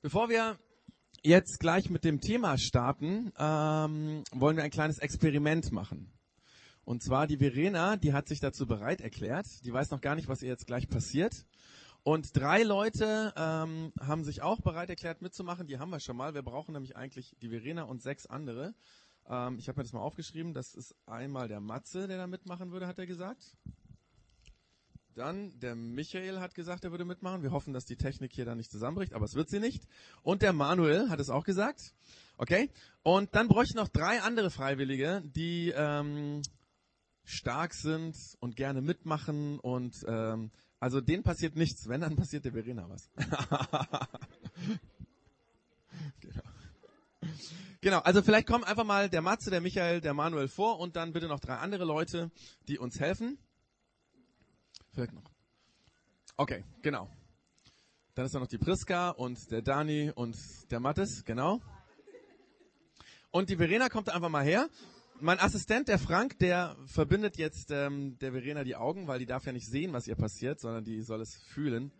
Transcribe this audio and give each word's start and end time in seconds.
Bevor 0.00 0.28
wir 0.28 0.56
jetzt 1.24 1.58
gleich 1.58 1.90
mit 1.90 2.04
dem 2.04 2.20
Thema 2.20 2.56
starten, 2.56 3.32
ähm, 3.36 4.22
wollen 4.30 4.56
wir 4.56 4.62
ein 4.62 4.70
kleines 4.70 4.98
Experiment 4.98 5.72
machen. 5.72 6.12
Und 6.84 7.02
zwar 7.02 7.26
die 7.26 7.38
Verena, 7.38 7.96
die 7.96 8.12
hat 8.12 8.28
sich 8.28 8.38
dazu 8.38 8.68
bereit 8.68 9.00
erklärt. 9.00 9.46
Die 9.64 9.72
weiß 9.72 9.90
noch 9.90 10.00
gar 10.00 10.14
nicht, 10.14 10.28
was 10.28 10.40
ihr 10.40 10.50
jetzt 10.50 10.68
gleich 10.68 10.88
passiert. 10.88 11.44
Und 12.04 12.36
drei 12.36 12.62
Leute 12.62 13.34
ähm, 13.36 13.92
haben 13.98 14.22
sich 14.22 14.40
auch 14.40 14.60
bereit 14.60 14.88
erklärt 14.88 15.20
mitzumachen. 15.20 15.66
Die 15.66 15.80
haben 15.80 15.90
wir 15.90 15.98
schon 15.98 16.16
mal. 16.16 16.32
Wir 16.32 16.42
brauchen 16.42 16.74
nämlich 16.74 16.96
eigentlich 16.96 17.34
die 17.42 17.48
Verena 17.48 17.82
und 17.82 18.00
sechs 18.00 18.24
andere. 18.24 18.76
Ähm, 19.28 19.58
ich 19.58 19.68
habe 19.68 19.80
mir 19.80 19.82
das 19.82 19.92
mal 19.92 20.00
aufgeschrieben. 20.00 20.54
Das 20.54 20.76
ist 20.76 20.94
einmal 21.06 21.48
der 21.48 21.60
Matze, 21.60 22.06
der 22.06 22.18
da 22.18 22.28
mitmachen 22.28 22.70
würde, 22.70 22.86
hat 22.86 23.00
er 23.00 23.06
gesagt. 23.06 23.56
Dann 25.14 25.58
der 25.58 25.74
Michael 25.74 26.40
hat 26.40 26.54
gesagt, 26.54 26.84
er 26.84 26.90
würde 26.90 27.04
mitmachen. 27.04 27.42
Wir 27.42 27.50
hoffen, 27.50 27.72
dass 27.72 27.84
die 27.84 27.96
Technik 27.96 28.32
hier 28.32 28.44
dann 28.44 28.58
nicht 28.58 28.70
zusammenbricht, 28.70 29.14
aber 29.14 29.24
es 29.24 29.34
wird 29.34 29.48
sie 29.48 29.60
nicht. 29.60 29.82
Und 30.22 30.42
der 30.42 30.52
Manuel 30.52 31.10
hat 31.10 31.20
es 31.20 31.30
auch 31.30 31.44
gesagt. 31.44 31.94
Okay. 32.36 32.70
Und 33.02 33.34
dann 33.34 33.48
bräuchten 33.48 33.78
noch 33.78 33.88
drei 33.88 34.20
andere 34.20 34.50
Freiwillige, 34.50 35.22
die 35.24 35.72
ähm, 35.76 36.42
stark 37.24 37.74
sind 37.74 38.16
und 38.40 38.56
gerne 38.56 38.80
mitmachen 38.80 39.58
und 39.60 39.94
ähm, 40.06 40.50
also 40.80 41.00
denen 41.00 41.22
passiert 41.22 41.56
nichts. 41.56 41.88
Wenn, 41.88 42.00
dann 42.00 42.16
passiert 42.16 42.44
der 42.44 42.52
Verena 42.52 42.88
was. 42.88 43.10
genau. 46.20 46.42
genau, 47.80 47.98
also 47.98 48.22
vielleicht 48.22 48.46
kommen 48.46 48.64
einfach 48.64 48.84
mal 48.84 49.10
der 49.10 49.22
Matze, 49.22 49.50
der 49.50 49.60
Michael, 49.60 50.00
der 50.00 50.14
Manuel 50.14 50.48
vor 50.48 50.78
und 50.78 50.96
dann 50.96 51.12
bitte 51.12 51.26
noch 51.26 51.40
drei 51.40 51.56
andere 51.56 51.84
Leute, 51.84 52.30
die 52.68 52.78
uns 52.78 53.00
helfen. 53.00 53.38
Vielleicht 54.98 55.14
noch. 55.14 55.30
Okay, 56.36 56.64
genau. 56.82 57.08
Dann 58.16 58.26
ist 58.26 58.34
da 58.34 58.40
noch 58.40 58.48
die 58.48 58.58
Priska 58.58 59.10
und 59.10 59.48
der 59.52 59.62
Dani 59.62 60.10
und 60.12 60.36
der 60.72 60.80
Mattes, 60.80 61.24
genau. 61.24 61.62
Und 63.30 63.48
die 63.48 63.54
Verena 63.54 63.90
kommt 63.90 64.08
einfach 64.08 64.28
mal 64.28 64.42
her. 64.42 64.68
Mein 65.20 65.38
Assistent, 65.38 65.86
der 65.86 66.00
Frank, 66.00 66.40
der 66.40 66.76
verbindet 66.86 67.36
jetzt 67.36 67.70
ähm, 67.70 68.18
der 68.18 68.32
Verena 68.32 68.64
die 68.64 68.74
Augen, 68.74 69.06
weil 69.06 69.20
die 69.20 69.26
darf 69.26 69.46
ja 69.46 69.52
nicht 69.52 69.68
sehen, 69.68 69.92
was 69.92 70.08
ihr 70.08 70.16
passiert, 70.16 70.58
sondern 70.58 70.82
die 70.82 71.00
soll 71.02 71.20
es 71.20 71.36
fühlen. 71.36 71.92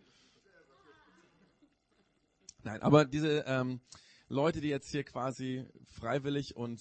Nein, 2.65 2.83
aber 2.83 3.05
diese 3.05 3.45
ähm, 3.47 3.81
Leute, 4.27 4.61
die 4.61 4.71
jetzt 4.71 4.91
hier 4.91 5.05
quasi 5.05 5.65
freiwillig 5.87 6.57
und 6.57 6.81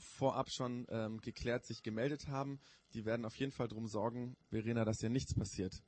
vorab 0.00 0.50
schon 0.50 0.86
ähm, 0.90 1.20
geklärt 1.20 1.64
sich 1.64 1.82
gemeldet 1.82 2.28
haben, 2.28 2.60
die 2.94 3.04
werden 3.04 3.24
auf 3.24 3.36
jeden 3.36 3.52
Fall 3.52 3.68
drum 3.68 3.86
sorgen, 3.86 4.36
Verena, 4.50 4.84
dass 4.84 4.98
dir 4.98 5.10
nichts 5.10 5.34
passiert. 5.34 5.82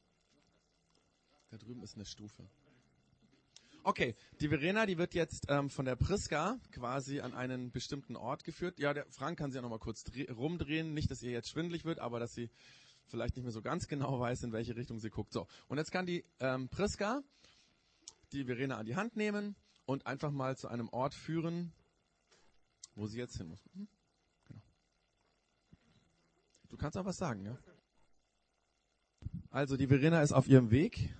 Da 1.50 1.58
drüben 1.58 1.82
ist 1.82 1.96
eine 1.96 2.04
Stufe. 2.04 2.48
Okay, 3.84 4.14
die 4.40 4.48
Verena, 4.48 4.86
die 4.86 4.96
wird 4.96 5.12
jetzt 5.12 5.46
ähm, 5.48 5.68
von 5.68 5.84
der 5.84 5.96
Priska 5.96 6.56
quasi 6.70 7.20
an 7.20 7.34
einen 7.34 7.72
bestimmten 7.72 8.14
Ort 8.14 8.44
geführt. 8.44 8.78
Ja, 8.78 8.94
der 8.94 9.06
Frank 9.10 9.38
kann 9.38 9.50
sie 9.50 9.56
ja 9.56 9.62
nochmal 9.62 9.80
kurz 9.80 10.04
rumdrehen. 10.30 10.94
Nicht, 10.94 11.10
dass 11.10 11.22
ihr 11.22 11.32
jetzt 11.32 11.50
schwindlig 11.50 11.84
wird, 11.84 11.98
aber 11.98 12.20
dass 12.20 12.32
sie 12.32 12.48
vielleicht 13.06 13.34
nicht 13.34 13.42
mehr 13.42 13.52
so 13.52 13.60
ganz 13.60 13.88
genau 13.88 14.20
weiß, 14.20 14.44
in 14.44 14.52
welche 14.52 14.76
Richtung 14.76 15.00
sie 15.00 15.10
guckt. 15.10 15.32
So, 15.32 15.48
und 15.66 15.78
jetzt 15.78 15.90
kann 15.90 16.06
die 16.06 16.24
ähm, 16.38 16.68
Priska 16.68 17.22
die 18.32 18.44
Verena 18.44 18.78
an 18.78 18.86
die 18.86 18.94
Hand 18.96 19.16
nehmen 19.16 19.56
und 19.84 20.06
einfach 20.06 20.30
mal 20.30 20.56
zu 20.56 20.68
einem 20.68 20.88
Ort 20.88 21.14
führen, 21.14 21.72
wo 22.94 23.06
sie 23.06 23.18
jetzt 23.18 23.36
hin 23.36 23.48
muss. 23.48 23.68
Hm? 23.74 23.88
Du 26.72 26.78
kannst 26.78 26.96
auch 26.96 27.04
was 27.04 27.18
sagen, 27.18 27.44
ja? 27.44 27.58
Also 29.50 29.76
die 29.76 29.86
Verena 29.86 30.22
ist 30.22 30.32
auf 30.32 30.48
ihrem 30.48 30.70
Weg. 30.70 31.14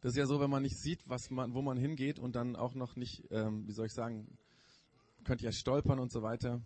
Das 0.00 0.12
ist 0.12 0.16
ja 0.16 0.24
so, 0.26 0.38
wenn 0.38 0.48
man 0.48 0.62
nicht 0.62 0.78
sieht, 0.78 1.00
was 1.08 1.30
man, 1.30 1.52
wo 1.52 1.62
man 1.62 1.76
hingeht 1.76 2.20
und 2.20 2.36
dann 2.36 2.54
auch 2.54 2.74
noch 2.74 2.94
nicht, 2.94 3.26
ähm, 3.32 3.66
wie 3.66 3.72
soll 3.72 3.86
ich 3.86 3.92
sagen, 3.92 4.38
könnte 5.24 5.44
ja 5.44 5.50
stolpern 5.50 5.98
und 5.98 6.12
so 6.12 6.22
weiter. 6.22 6.62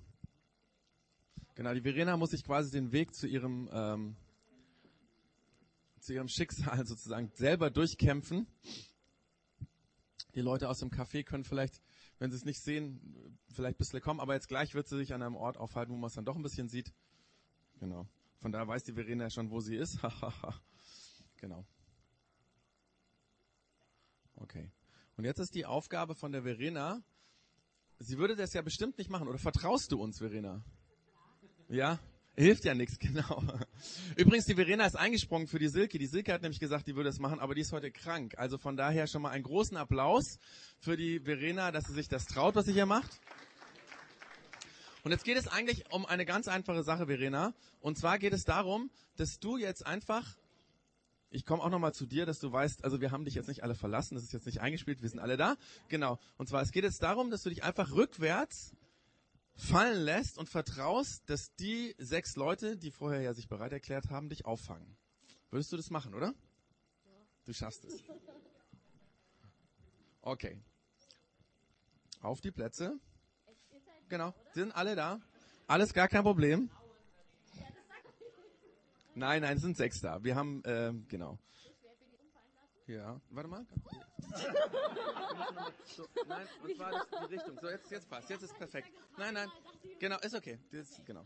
Genau, 1.54 1.72
die 1.72 1.80
Verena 1.80 2.18
muss 2.18 2.32
sich 2.32 2.44
quasi 2.44 2.70
den 2.70 2.92
Weg 2.92 3.14
zu 3.14 3.26
ihrem 3.26 3.70
ähm, 3.72 4.16
zu 6.00 6.12
ihrem 6.12 6.28
Schicksal 6.28 6.84
sozusagen 6.86 7.30
selber 7.32 7.70
durchkämpfen. 7.70 8.46
Die 10.34 10.42
Leute 10.42 10.68
aus 10.68 10.80
dem 10.80 10.90
Café 10.90 11.24
können 11.24 11.44
vielleicht, 11.44 11.80
wenn 12.18 12.30
sie 12.30 12.36
es 12.36 12.44
nicht 12.44 12.60
sehen, 12.60 13.38
vielleicht 13.48 13.76
ein 13.76 13.78
bisschen 13.78 14.02
kommen, 14.02 14.20
aber 14.20 14.34
jetzt 14.34 14.48
gleich 14.48 14.74
wird 14.74 14.86
sie 14.86 14.98
sich 14.98 15.14
an 15.14 15.22
einem 15.22 15.36
Ort 15.36 15.56
aufhalten, 15.56 15.94
wo 15.94 15.96
man 15.96 16.08
es 16.08 16.14
dann 16.14 16.26
doch 16.26 16.36
ein 16.36 16.42
bisschen 16.42 16.68
sieht. 16.68 16.92
Genau. 17.82 18.06
Von 18.38 18.52
daher 18.52 18.68
weiß 18.68 18.84
die 18.84 18.92
Verena 18.92 19.28
schon, 19.28 19.50
wo 19.50 19.58
sie 19.58 19.74
ist. 19.74 19.98
genau. 21.36 21.66
Okay. 24.36 24.70
Und 25.16 25.24
jetzt 25.24 25.40
ist 25.40 25.52
die 25.56 25.66
Aufgabe 25.66 26.14
von 26.14 26.30
der 26.30 26.44
Verena. 26.44 27.02
Sie 27.98 28.18
würde 28.18 28.36
das 28.36 28.52
ja 28.52 28.62
bestimmt 28.62 28.98
nicht 28.98 29.10
machen. 29.10 29.26
Oder 29.26 29.38
vertraust 29.38 29.90
du 29.90 30.00
uns, 30.00 30.18
Verena? 30.18 30.62
Ja? 31.68 31.98
Hilft 32.36 32.64
ja 32.64 32.74
nichts, 32.74 32.98
genau. 33.00 33.42
Übrigens, 34.16 34.46
die 34.46 34.54
Verena 34.54 34.86
ist 34.86 34.94
eingesprungen 34.94 35.48
für 35.48 35.58
die 35.58 35.66
Silke. 35.66 35.98
Die 35.98 36.06
Silke 36.06 36.32
hat 36.32 36.42
nämlich 36.42 36.60
gesagt, 36.60 36.86
die 36.86 36.94
würde 36.94 37.10
es 37.10 37.18
machen, 37.18 37.40
aber 37.40 37.56
die 37.56 37.62
ist 37.62 37.72
heute 37.72 37.90
krank. 37.90 38.38
Also 38.38 38.58
von 38.58 38.76
daher 38.76 39.08
schon 39.08 39.22
mal 39.22 39.30
einen 39.30 39.42
großen 39.42 39.76
Applaus 39.76 40.38
für 40.78 40.96
die 40.96 41.18
Verena, 41.18 41.72
dass 41.72 41.86
sie 41.86 41.94
sich 41.94 42.06
das 42.06 42.26
traut, 42.26 42.54
was 42.54 42.66
sie 42.66 42.74
hier 42.74 42.86
macht. 42.86 43.20
Und 45.02 45.10
jetzt 45.10 45.24
geht 45.24 45.36
es 45.36 45.48
eigentlich 45.48 45.90
um 45.92 46.06
eine 46.06 46.24
ganz 46.24 46.48
einfache 46.48 46.82
Sache, 46.84 47.06
Verena. 47.06 47.54
Und 47.80 47.98
zwar 47.98 48.18
geht 48.18 48.32
es 48.32 48.44
darum, 48.44 48.90
dass 49.16 49.40
du 49.40 49.56
jetzt 49.56 49.84
einfach, 49.84 50.36
ich 51.30 51.44
komme 51.44 51.62
auch 51.62 51.70
nochmal 51.70 51.92
zu 51.92 52.06
dir, 52.06 52.24
dass 52.24 52.38
du 52.38 52.52
weißt, 52.52 52.84
also 52.84 53.00
wir 53.00 53.10
haben 53.10 53.24
dich 53.24 53.34
jetzt 53.34 53.48
nicht 53.48 53.64
alle 53.64 53.74
verlassen, 53.74 54.14
das 54.14 54.24
ist 54.24 54.32
jetzt 54.32 54.46
nicht 54.46 54.60
eingespielt, 54.60 55.02
wir 55.02 55.08
sind 55.08 55.18
alle 55.18 55.36
da. 55.36 55.56
Genau. 55.88 56.18
Und 56.36 56.48
zwar, 56.48 56.62
es 56.62 56.70
geht 56.70 56.84
jetzt 56.84 57.02
darum, 57.02 57.30
dass 57.30 57.42
du 57.42 57.50
dich 57.50 57.64
einfach 57.64 57.90
rückwärts 57.90 58.74
fallen 59.54 60.02
lässt 60.02 60.38
und 60.38 60.48
vertraust, 60.48 61.28
dass 61.28 61.54
die 61.56 61.94
sechs 61.98 62.36
Leute, 62.36 62.76
die 62.76 62.90
vorher 62.90 63.22
ja 63.22 63.34
sich 63.34 63.48
bereit 63.48 63.72
erklärt 63.72 64.08
haben, 64.08 64.28
dich 64.28 64.44
auffangen. 64.44 64.96
Würdest 65.50 65.72
du 65.72 65.76
das 65.76 65.90
machen, 65.90 66.14
oder? 66.14 66.32
Du 67.44 67.52
schaffst 67.52 67.84
es. 67.84 68.02
Okay. 70.22 70.62
Auf 72.20 72.40
die 72.40 72.52
Plätze. 72.52 73.00
Genau, 74.12 74.34
sind 74.52 74.76
alle 74.76 74.94
da. 74.94 75.22
Alles 75.66 75.94
gar 75.94 76.06
kein 76.06 76.22
Problem. 76.22 76.68
Nein, 79.14 79.40
nein, 79.40 79.56
es 79.56 79.62
sind 79.62 79.74
sechs 79.74 80.02
da. 80.02 80.22
Wir 80.22 80.36
haben, 80.36 80.62
äh, 80.64 80.92
genau. 81.08 81.38
Ja, 82.86 83.18
warte 83.30 83.48
mal. 83.48 83.64
So, 85.96 86.06
nein, 86.28 86.46
und 86.62 86.76
zwar 86.76 86.90
das 86.90 87.06
die 87.08 87.34
Richtung. 87.34 87.58
So, 87.58 87.70
jetzt, 87.70 87.90
jetzt 87.90 88.10
passt. 88.10 88.28
Jetzt 88.28 88.42
ist 88.42 88.58
perfekt. 88.58 88.88
Nein, 89.16 89.32
nein. 89.32 89.50
Genau, 89.98 90.18
ist 90.18 90.34
okay. 90.34 90.58
Das, 90.70 91.00
genau. 91.06 91.24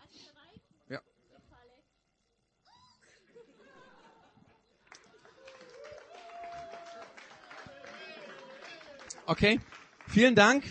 Ja. 0.89 1.01
Okay. 9.27 9.61
Vielen 10.07 10.37
Dank. 10.37 10.65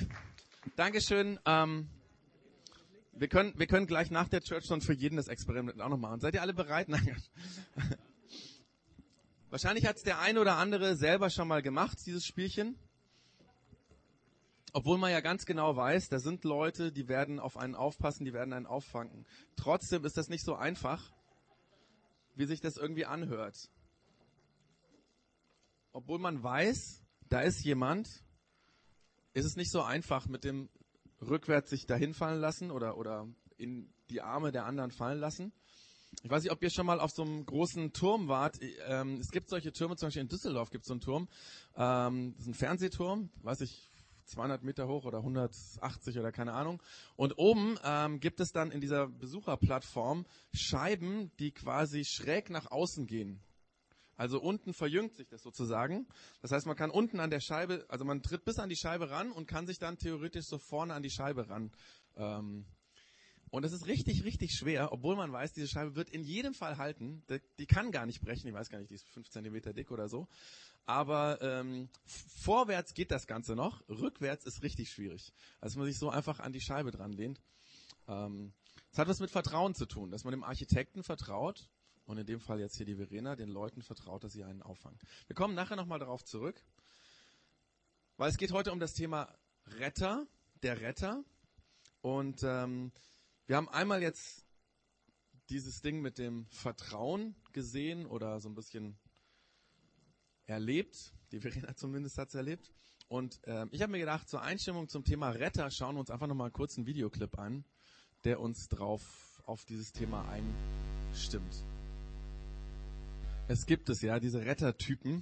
Dankeschön. 0.78 1.40
Ähm, 1.46 1.90
wir 3.16 3.30
können, 3.30 3.58
wir 3.58 3.68
können 3.68 3.88
gleich 3.88 4.12
nach 4.12 4.28
der 4.28 4.42
Church 4.42 4.66
schon 4.66 4.82
für 4.82 4.94
jeden 4.94 5.16
das 5.16 5.30
Experiment 5.30 5.82
auch 5.82 5.90
noch 5.90 5.98
machen. 5.98 6.20
Seid 6.20 6.34
ihr 6.34 6.42
alle 6.42 6.54
bereit? 6.54 6.90
Nein. 6.90 7.16
Wahrscheinlich 9.50 9.86
hat 9.88 9.96
es 9.96 10.04
der 10.04 10.20
eine 10.20 10.42
oder 10.42 10.58
andere 10.58 10.98
selber 10.98 11.30
schon 11.30 11.48
mal 11.48 11.62
gemacht, 11.62 11.98
dieses 12.06 12.26
Spielchen. 12.26 12.78
Obwohl 14.74 14.98
man 14.98 15.12
ja 15.12 15.22
ganz 15.22 15.46
genau 15.46 15.78
weiß, 15.78 16.10
da 16.10 16.20
sind 16.20 16.44
Leute, 16.44 16.92
die 16.92 17.08
werden 17.08 17.40
auf 17.40 17.56
einen 17.56 17.76
aufpassen, 17.76 18.26
die 18.26 18.34
werden 18.34 18.52
einen 18.52 18.66
auffangen. 18.66 19.26
Trotzdem 19.56 20.04
ist 20.04 20.18
das 20.18 20.28
nicht 20.28 20.44
so 20.44 20.56
einfach, 20.56 21.14
wie 22.36 22.46
sich 22.46 22.60
das 22.60 22.76
irgendwie 22.76 23.06
anhört. 23.06 23.70
Obwohl 25.94 26.20
man 26.20 26.44
weiß, 26.44 27.02
da 27.30 27.40
ist 27.40 27.64
jemand, 27.64 28.10
ist 29.32 29.46
es 29.46 29.56
nicht 29.56 29.72
so 29.72 29.82
einfach, 29.82 30.28
mit 30.28 30.44
dem 30.44 30.70
rückwärts 31.22 31.70
sich 31.70 31.86
dahin 31.86 32.14
fallen 32.14 32.40
lassen 32.40 32.72
oder, 32.72 32.98
oder 32.98 33.28
in 33.58 33.94
die 34.10 34.22
Arme 34.22 34.52
der 34.52 34.66
anderen 34.66 34.92
fallen 34.92 35.20
lassen. 35.20 35.54
Ich 36.24 36.30
weiß 36.30 36.44
nicht, 36.44 36.52
ob 36.52 36.64
ihr 36.64 36.70
schon 36.70 36.86
mal 36.86 37.00
auf 37.00 37.12
so 37.12 37.24
einem 37.24 37.46
großen 37.46 37.92
Turm 37.94 38.28
wart. 38.28 38.58
Ähm, 38.88 39.20
es 39.20 39.32
gibt 39.32 39.50
solche 39.50 39.74
Türme, 39.74 39.96
zum 39.96 40.08
Beispiel 40.08 40.22
in 40.22 40.30
Düsseldorf 40.30 40.70
gibt 40.70 40.84
es 40.84 40.88
so 40.88 40.94
einen 40.94 41.02
Turm. 41.02 41.28
Ähm, 41.76 42.34
das 42.34 42.42
ist 42.42 42.48
ein 42.48 42.54
Fernsehturm, 42.54 43.30
weiß 43.42 43.62
ich, 43.62 43.92
200 44.26 44.64
Meter 44.64 44.88
hoch 44.88 45.06
oder 45.06 45.20
180 45.20 46.18
oder 46.18 46.32
keine 46.32 46.54
Ahnung. 46.54 46.82
Und 47.16 47.38
oben 47.38 47.78
ähm, 47.84 48.20
gibt 48.20 48.40
es 48.40 48.52
dann 48.52 48.72
in 48.72 48.82
dieser 48.82 49.08
Besucherplattform 49.08 50.26
Scheiben, 50.54 51.32
die 51.40 51.52
quasi 51.52 52.06
schräg 52.06 52.50
nach 52.50 52.72
außen 52.72 53.08
gehen. 53.08 53.42
Also 54.18 54.42
unten 54.42 54.74
verjüngt 54.74 55.16
sich 55.16 55.28
das 55.28 55.44
sozusagen. 55.44 56.08
Das 56.42 56.52
heißt, 56.52 56.66
man 56.66 56.76
kann 56.76 56.90
unten 56.90 57.20
an 57.20 57.30
der 57.30 57.42
Scheibe, 57.42 57.86
also 57.90 58.06
man 58.06 58.22
tritt 58.22 58.46
bis 58.46 58.60
an 58.60 58.70
die 58.70 58.78
Scheibe 58.78 59.10
ran 59.10 59.32
und 59.32 59.48
kann 59.48 59.68
sich 59.68 59.80
dann 59.80 59.98
theoretisch 59.98 60.46
so 60.46 60.58
vorne 60.58 60.94
an 60.94 61.04
die 61.04 61.10
Scheibe 61.10 61.50
ran. 61.50 61.72
Ähm, 62.16 62.66
und 63.50 63.64
es 63.64 63.72
ist 63.72 63.88
richtig, 63.88 64.24
richtig 64.24 64.54
schwer, 64.54 64.92
obwohl 64.92 65.16
man 65.16 65.32
weiß, 65.32 65.54
diese 65.54 65.68
Scheibe 65.68 65.96
wird 65.96 66.10
in 66.10 66.24
jedem 66.24 66.54
Fall 66.54 66.78
halten. 66.78 67.24
Die, 67.30 67.40
die, 67.60 67.66
kann 67.66 67.92
gar 67.92 68.06
nicht 68.06 68.22
brechen. 68.22 68.48
Ich 68.48 68.54
weiß 68.54 68.70
gar 68.70 68.80
nicht, 68.80 68.90
die 68.90 68.96
ist 68.96 69.08
fünf 69.10 69.30
Zentimeter 69.30 69.74
dick 69.74 69.92
oder 69.92 70.10
so. 70.10 70.28
Aber 70.86 71.42
ähm, 71.42 71.90
vorwärts 72.06 72.94
geht 72.94 73.12
das 73.12 73.28
Ganze 73.28 73.56
noch, 73.56 73.82
rückwärts 73.90 74.46
ist 74.46 74.62
richtig 74.62 74.90
schwierig. 74.92 75.34
Also 75.60 75.80
man 75.80 75.88
sich 75.88 75.98
so 75.98 76.10
einfach 76.10 76.40
an 76.40 76.54
die 76.54 76.62
Scheibe 76.62 76.92
dran 76.92 77.12
lehnt. 77.12 77.42
Ähm, 78.08 78.54
es 78.92 79.00
hat 79.00 79.08
was 79.08 79.20
mit 79.20 79.32
Vertrauen 79.32 79.74
zu 79.74 79.86
tun, 79.86 80.12
dass 80.12 80.24
man 80.24 80.32
dem 80.32 80.44
Architekten 80.44 81.04
vertraut 81.04 81.70
und 82.06 82.18
in 82.18 82.26
dem 82.26 82.40
Fall 82.40 82.60
jetzt 82.60 82.78
hier 82.78 82.86
die 82.86 82.96
Verena 82.96 83.36
den 83.36 83.50
Leuten 83.50 83.82
vertraut, 83.82 84.24
dass 84.24 84.34
sie 84.34 84.44
einen 84.44 84.62
auffangen. 84.62 85.00
Wir 85.28 85.36
kommen 85.36 85.56
nachher 85.56 85.76
nochmal 85.76 86.00
darauf 86.00 86.24
zurück, 86.24 86.62
weil 88.18 88.30
es 88.30 88.38
geht 88.38 88.52
heute 88.52 88.72
um 88.72 88.80
das 88.80 88.94
Thema 88.94 89.34
Retter, 89.66 90.28
der 90.64 90.82
Retter. 90.82 91.24
Und 92.02 92.44
ähm, 92.44 92.92
wir 93.48 93.56
haben 93.56 93.70
einmal 93.70 94.02
jetzt 94.02 94.46
dieses 95.50 95.82
Ding 95.82 96.02
mit 96.02 96.18
dem 96.18 96.48
Vertrauen 96.50 97.36
gesehen 97.52 98.06
oder 98.06 98.40
so 98.40 98.50
ein 98.50 98.56
bisschen 98.56 98.98
erlebt. 100.46 101.14
Die 101.32 101.40
Verena 101.40 101.74
zumindest 101.76 102.18
hat 102.18 102.30
es 102.30 102.36
erlebt. 102.36 102.72
Und 103.08 103.44
äh, 103.48 103.66
ich 103.72 103.82
habe 103.82 103.92
mir 103.92 104.00
gedacht, 104.00 104.28
zur 104.30 104.42
Einstimmung 104.42 104.88
zum 104.88 105.04
Thema 105.04 105.30
Retter 105.30 105.70
schauen 105.70 105.96
wir 105.96 106.00
uns 106.00 106.10
einfach 106.10 106.28
nochmal 106.28 106.52
kurz 106.52 106.78
einen 106.78 106.88
Videoclip 106.88 107.38
an, 107.38 107.66
der 108.24 108.40
uns 108.40 108.68
drauf 108.68 109.42
auf 109.46 109.66
dieses 109.66 109.92
Thema 109.92 110.28
einstimmt. 110.30 111.64
Es 113.48 113.68
gibt 113.68 113.90
es 113.90 114.02
ja, 114.02 114.20
diese 114.20 114.44
Rettertypen. 114.44 115.22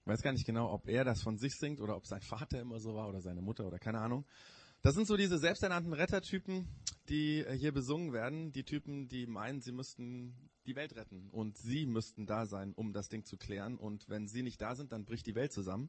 Ich 0.00 0.06
weiß 0.06 0.20
gar 0.20 0.32
nicht 0.32 0.44
genau, 0.44 0.70
ob 0.70 0.88
er 0.88 1.04
das 1.04 1.22
von 1.22 1.38
sich 1.38 1.54
singt 1.54 1.80
oder 1.80 1.96
ob 1.96 2.06
sein 2.06 2.20
Vater 2.20 2.60
immer 2.60 2.80
so 2.80 2.94
war 2.94 3.08
oder 3.08 3.22
seine 3.22 3.40
Mutter 3.40 3.66
oder 3.66 3.78
keine 3.78 4.00
Ahnung. 4.00 4.26
Das 4.82 4.94
sind 4.94 5.06
so 5.06 5.16
diese 5.16 5.38
selbsternannten 5.38 5.94
Rettertypen, 5.94 6.68
die 7.08 7.38
äh, 7.38 7.56
hier 7.56 7.72
besungen 7.72 8.12
werden. 8.12 8.52
Die 8.52 8.64
Typen, 8.64 9.08
die 9.08 9.26
meinen, 9.26 9.62
sie 9.62 9.72
müssten 9.72 10.50
die 10.66 10.76
Welt 10.76 10.96
retten 10.96 11.30
und 11.30 11.56
sie 11.56 11.86
müssten 11.86 12.26
da 12.26 12.44
sein, 12.44 12.74
um 12.74 12.92
das 12.92 13.08
Ding 13.08 13.24
zu 13.24 13.38
klären. 13.38 13.78
Und 13.78 14.06
wenn 14.10 14.28
sie 14.28 14.42
nicht 14.42 14.60
da 14.60 14.74
sind, 14.74 14.92
dann 14.92 15.06
bricht 15.06 15.26
die 15.26 15.34
Welt 15.34 15.52
zusammen. 15.54 15.88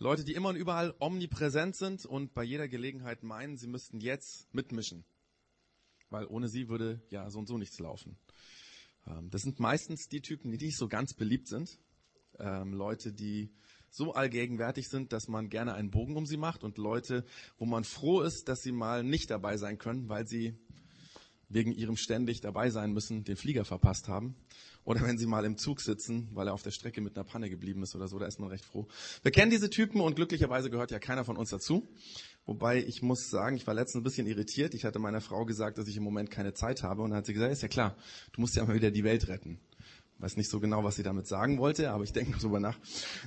Leute, 0.00 0.24
die 0.24 0.34
immer 0.34 0.48
und 0.48 0.56
überall 0.56 0.96
omnipräsent 0.98 1.76
sind 1.76 2.04
und 2.06 2.34
bei 2.34 2.42
jeder 2.42 2.66
Gelegenheit 2.66 3.22
meinen, 3.22 3.56
sie 3.56 3.68
müssten 3.68 4.00
jetzt 4.00 4.52
mitmischen. 4.52 5.04
Weil 6.10 6.26
ohne 6.26 6.48
sie 6.48 6.68
würde 6.68 7.00
ja 7.08 7.30
so 7.30 7.38
und 7.38 7.46
so 7.46 7.56
nichts 7.56 7.78
laufen. 7.78 8.18
Ähm, 9.06 9.30
das 9.30 9.42
sind 9.42 9.60
meistens 9.60 10.08
die 10.08 10.20
Typen, 10.20 10.50
die 10.50 10.64
nicht 10.64 10.76
so 10.76 10.88
ganz 10.88 11.14
beliebt 11.14 11.48
sind. 11.48 11.78
Ähm, 12.38 12.72
Leute, 12.72 13.12
die 13.12 13.52
so 13.90 14.12
allgegenwärtig 14.12 14.88
sind, 14.88 15.12
dass 15.12 15.28
man 15.28 15.48
gerne 15.48 15.74
einen 15.74 15.90
Bogen 15.90 16.16
um 16.16 16.26
sie 16.26 16.36
macht 16.36 16.64
und 16.64 16.78
Leute, 16.78 17.24
wo 17.58 17.64
man 17.64 17.84
froh 17.84 18.22
ist, 18.22 18.48
dass 18.48 18.60
sie 18.60 18.72
mal 18.72 19.04
nicht 19.04 19.30
dabei 19.30 19.56
sein 19.56 19.78
können, 19.78 20.08
weil 20.08 20.26
sie 20.26 20.58
wegen 21.48 21.72
ihrem 21.72 21.96
ständig 21.96 22.40
dabei 22.40 22.70
sein 22.70 22.92
müssen, 22.92 23.22
den 23.22 23.36
Flieger 23.36 23.64
verpasst 23.64 24.08
haben. 24.08 24.34
Oder 24.84 25.02
wenn 25.02 25.16
sie 25.16 25.26
mal 25.26 25.44
im 25.44 25.56
Zug 25.56 25.80
sitzen, 25.80 26.28
weil 26.32 26.48
er 26.48 26.54
auf 26.54 26.62
der 26.62 26.72
Strecke 26.72 27.00
mit 27.00 27.16
einer 27.16 27.24
Panne 27.24 27.48
geblieben 27.48 27.82
ist 27.82 27.94
oder 27.94 28.08
so, 28.08 28.18
da 28.18 28.26
ist 28.26 28.38
man 28.38 28.50
recht 28.50 28.64
froh. 28.64 28.86
Wir 29.22 29.30
kennen 29.30 29.50
diese 29.50 29.70
Typen 29.70 30.00
und 30.00 30.16
glücklicherweise 30.16 30.68
gehört 30.68 30.90
ja 30.90 30.98
keiner 30.98 31.24
von 31.24 31.36
uns 31.36 31.50
dazu. 31.50 31.88
Wobei 32.46 32.82
ich 32.82 33.00
muss 33.00 33.30
sagen, 33.30 33.56
ich 33.56 33.66
war 33.66 33.74
letztens 33.74 34.00
ein 34.00 34.04
bisschen 34.04 34.26
irritiert. 34.26 34.74
Ich 34.74 34.84
hatte 34.84 34.98
meiner 34.98 35.22
Frau 35.22 35.46
gesagt, 35.46 35.78
dass 35.78 35.88
ich 35.88 35.96
im 35.96 36.02
Moment 36.02 36.30
keine 36.30 36.52
Zeit 36.52 36.82
habe 36.82 37.02
und 37.02 37.10
dann 37.10 37.18
hat 37.18 37.26
sie 37.26 37.32
gesagt, 37.32 37.52
ist 37.52 37.62
ja 37.62 37.68
klar, 37.68 37.96
du 38.32 38.40
musst 38.40 38.54
ja 38.56 38.64
mal 38.64 38.74
wieder 38.74 38.90
die 38.90 39.04
Welt 39.04 39.28
retten. 39.28 39.58
Weiß 40.18 40.36
nicht 40.36 40.50
so 40.50 40.60
genau, 40.60 40.84
was 40.84 40.96
sie 40.96 41.02
damit 41.02 41.26
sagen 41.26 41.58
wollte, 41.58 41.90
aber 41.90 42.04
ich 42.04 42.12
denke 42.12 42.32
noch 42.32 42.38
drüber 42.40 42.60
nach. 42.60 42.78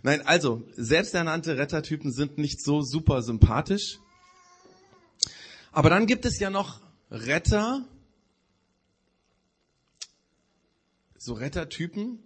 Nein, 0.03 0.25
also, 0.25 0.67
selbsternannte 0.75 1.57
Rettertypen 1.57 2.11
sind 2.11 2.37
nicht 2.37 2.61
so 2.61 2.81
super 2.81 3.21
sympathisch. 3.23 3.99
Aber 5.71 5.89
dann 5.89 6.05
gibt 6.07 6.25
es 6.25 6.39
ja 6.39 6.49
noch 6.49 6.81
Retter, 7.11 7.85
so 11.17 11.33
Rettertypen, 11.33 12.19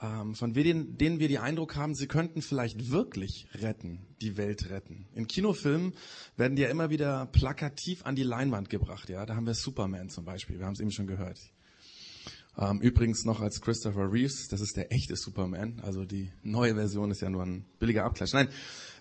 von 0.00 0.54
denen, 0.54 0.96
denen 0.96 1.18
wir 1.18 1.28
die 1.28 1.38
Eindruck 1.38 1.76
haben, 1.76 1.94
sie 1.94 2.06
könnten 2.06 2.40
vielleicht 2.40 2.90
wirklich 2.90 3.48
retten, 3.54 4.06
die 4.22 4.38
Welt 4.38 4.70
retten. 4.70 5.06
In 5.14 5.26
Kinofilmen 5.26 5.92
werden 6.38 6.56
die 6.56 6.62
ja 6.62 6.70
immer 6.70 6.88
wieder 6.88 7.26
plakativ 7.26 8.06
an 8.06 8.16
die 8.16 8.22
Leinwand 8.22 8.70
gebracht. 8.70 9.10
Ja, 9.10 9.26
da 9.26 9.36
haben 9.36 9.46
wir 9.46 9.52
Superman 9.52 10.08
zum 10.08 10.24
Beispiel. 10.24 10.58
Wir 10.58 10.64
haben 10.64 10.72
es 10.72 10.80
eben 10.80 10.90
schon 10.90 11.06
gehört. 11.06 11.38
Ähm, 12.56 12.80
übrigens 12.80 13.24
noch 13.24 13.40
als 13.40 13.60
Christopher 13.60 14.10
Reeves, 14.10 14.48
das 14.48 14.60
ist 14.60 14.76
der 14.76 14.92
echte 14.92 15.16
Superman. 15.16 15.80
Also 15.82 16.04
die 16.04 16.32
neue 16.42 16.74
Version 16.74 17.10
ist 17.10 17.20
ja 17.20 17.30
nur 17.30 17.42
ein 17.42 17.66
billiger 17.78 18.04
Abklatsch. 18.04 18.32
Nein, 18.32 18.48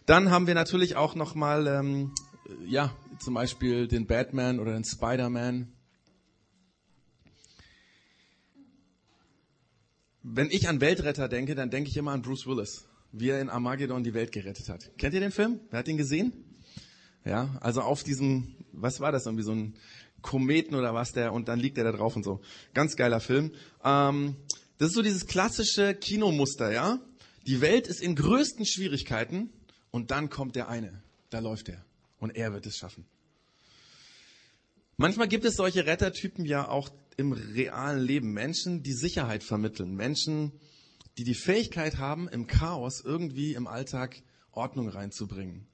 dann 0.06 0.32
haben 0.32 0.48
wir 0.48 0.56
natürlich 0.56 0.96
auch 0.96 1.16
noch 1.16 1.34
mal, 1.34 1.68
ähm, 1.68 2.14
ja, 2.66 2.94
zum 3.20 3.36
Beispiel 3.36 3.88
den 3.88 4.06
Batman 4.06 4.60
oder 4.60 4.74
den 4.74 4.84
Spider-Man. 4.84 5.72
Wenn 10.22 10.52
ich 10.52 10.68
an 10.68 10.82
Weltretter 10.82 11.30
denke, 11.30 11.56
dann 11.56 11.70
denke 11.70 11.90
ich 11.90 11.98
immer 11.98 12.12
an 12.12 12.22
Bruce 12.22 12.46
Willis, 12.46 12.86
wie 13.12 13.30
er 13.30 13.40
in 13.40 13.50
Armageddon 13.50 14.04
die 14.04 14.14
Welt 14.14 14.32
gerettet 14.32 14.68
hat. 14.68 14.92
Kennt 14.98 15.14
ihr 15.14 15.22
den 15.22 15.32
Film? 15.32 15.62
Wer 15.70 15.80
hat 15.80 15.88
ihn 15.88 15.98
gesehen? 15.98 16.34
Ja, 17.24 17.58
also 17.62 17.82
auf 17.82 18.04
diesem, 18.04 18.56
was 18.74 19.00
war 19.00 19.12
das 19.12 19.26
irgendwie 19.26 19.44
so 19.44 19.54
ein 19.54 19.76
Kometen 20.22 20.76
oder 20.76 20.94
was 20.94 21.14
der 21.14 21.32
und 21.32 21.48
dann 21.48 21.60
liegt 21.60 21.78
er 21.78 21.86
da 21.86 21.92
drauf 21.92 22.16
und 22.16 22.24
so. 22.24 22.42
Ganz 22.74 22.96
geiler 22.96 23.20
Film. 23.20 23.52
Ähm, 23.84 24.36
das 24.78 24.90
ist 24.90 24.96
so 24.96 25.02
dieses 25.02 25.28
klassische 25.28 25.94
Kinomuster, 25.94 26.72
ja. 26.72 27.00
Die 27.48 27.62
Welt 27.62 27.88
ist 27.88 28.02
in 28.02 28.16
größten 28.16 28.66
Schwierigkeiten 28.66 29.50
und 29.92 30.12
dann 30.12 30.30
kommt 30.30 30.56
der 30.56 30.68
eine, 30.68 31.02
da 31.30 31.40
läuft 31.40 31.70
er 31.70 31.84
und 32.20 32.36
er 32.36 32.54
wird 32.54 32.66
es 32.66 32.78
schaffen. 32.78 33.06
Manchmal 35.00 35.28
gibt 35.28 35.46
es 35.46 35.56
solche 35.56 35.88
Rettertypen 35.88 36.46
ja 36.46 36.68
auch 36.68 36.90
im 37.18 37.32
realen 37.32 38.00
Leben. 38.00 38.34
Menschen, 38.34 38.84
die 38.84 38.94
Sicherheit 38.94 39.44
vermitteln. 39.44 39.96
Menschen, 39.96 40.52
die 41.18 41.24
die 41.24 41.34
Fähigkeit 41.34 41.98
haben, 41.98 42.28
im 42.28 42.46
Chaos 42.46 43.02
irgendwie 43.04 43.56
im 43.56 43.66
Alltag 43.66 44.22
Ordnung 44.52 44.90
reinzubringen 44.90 45.70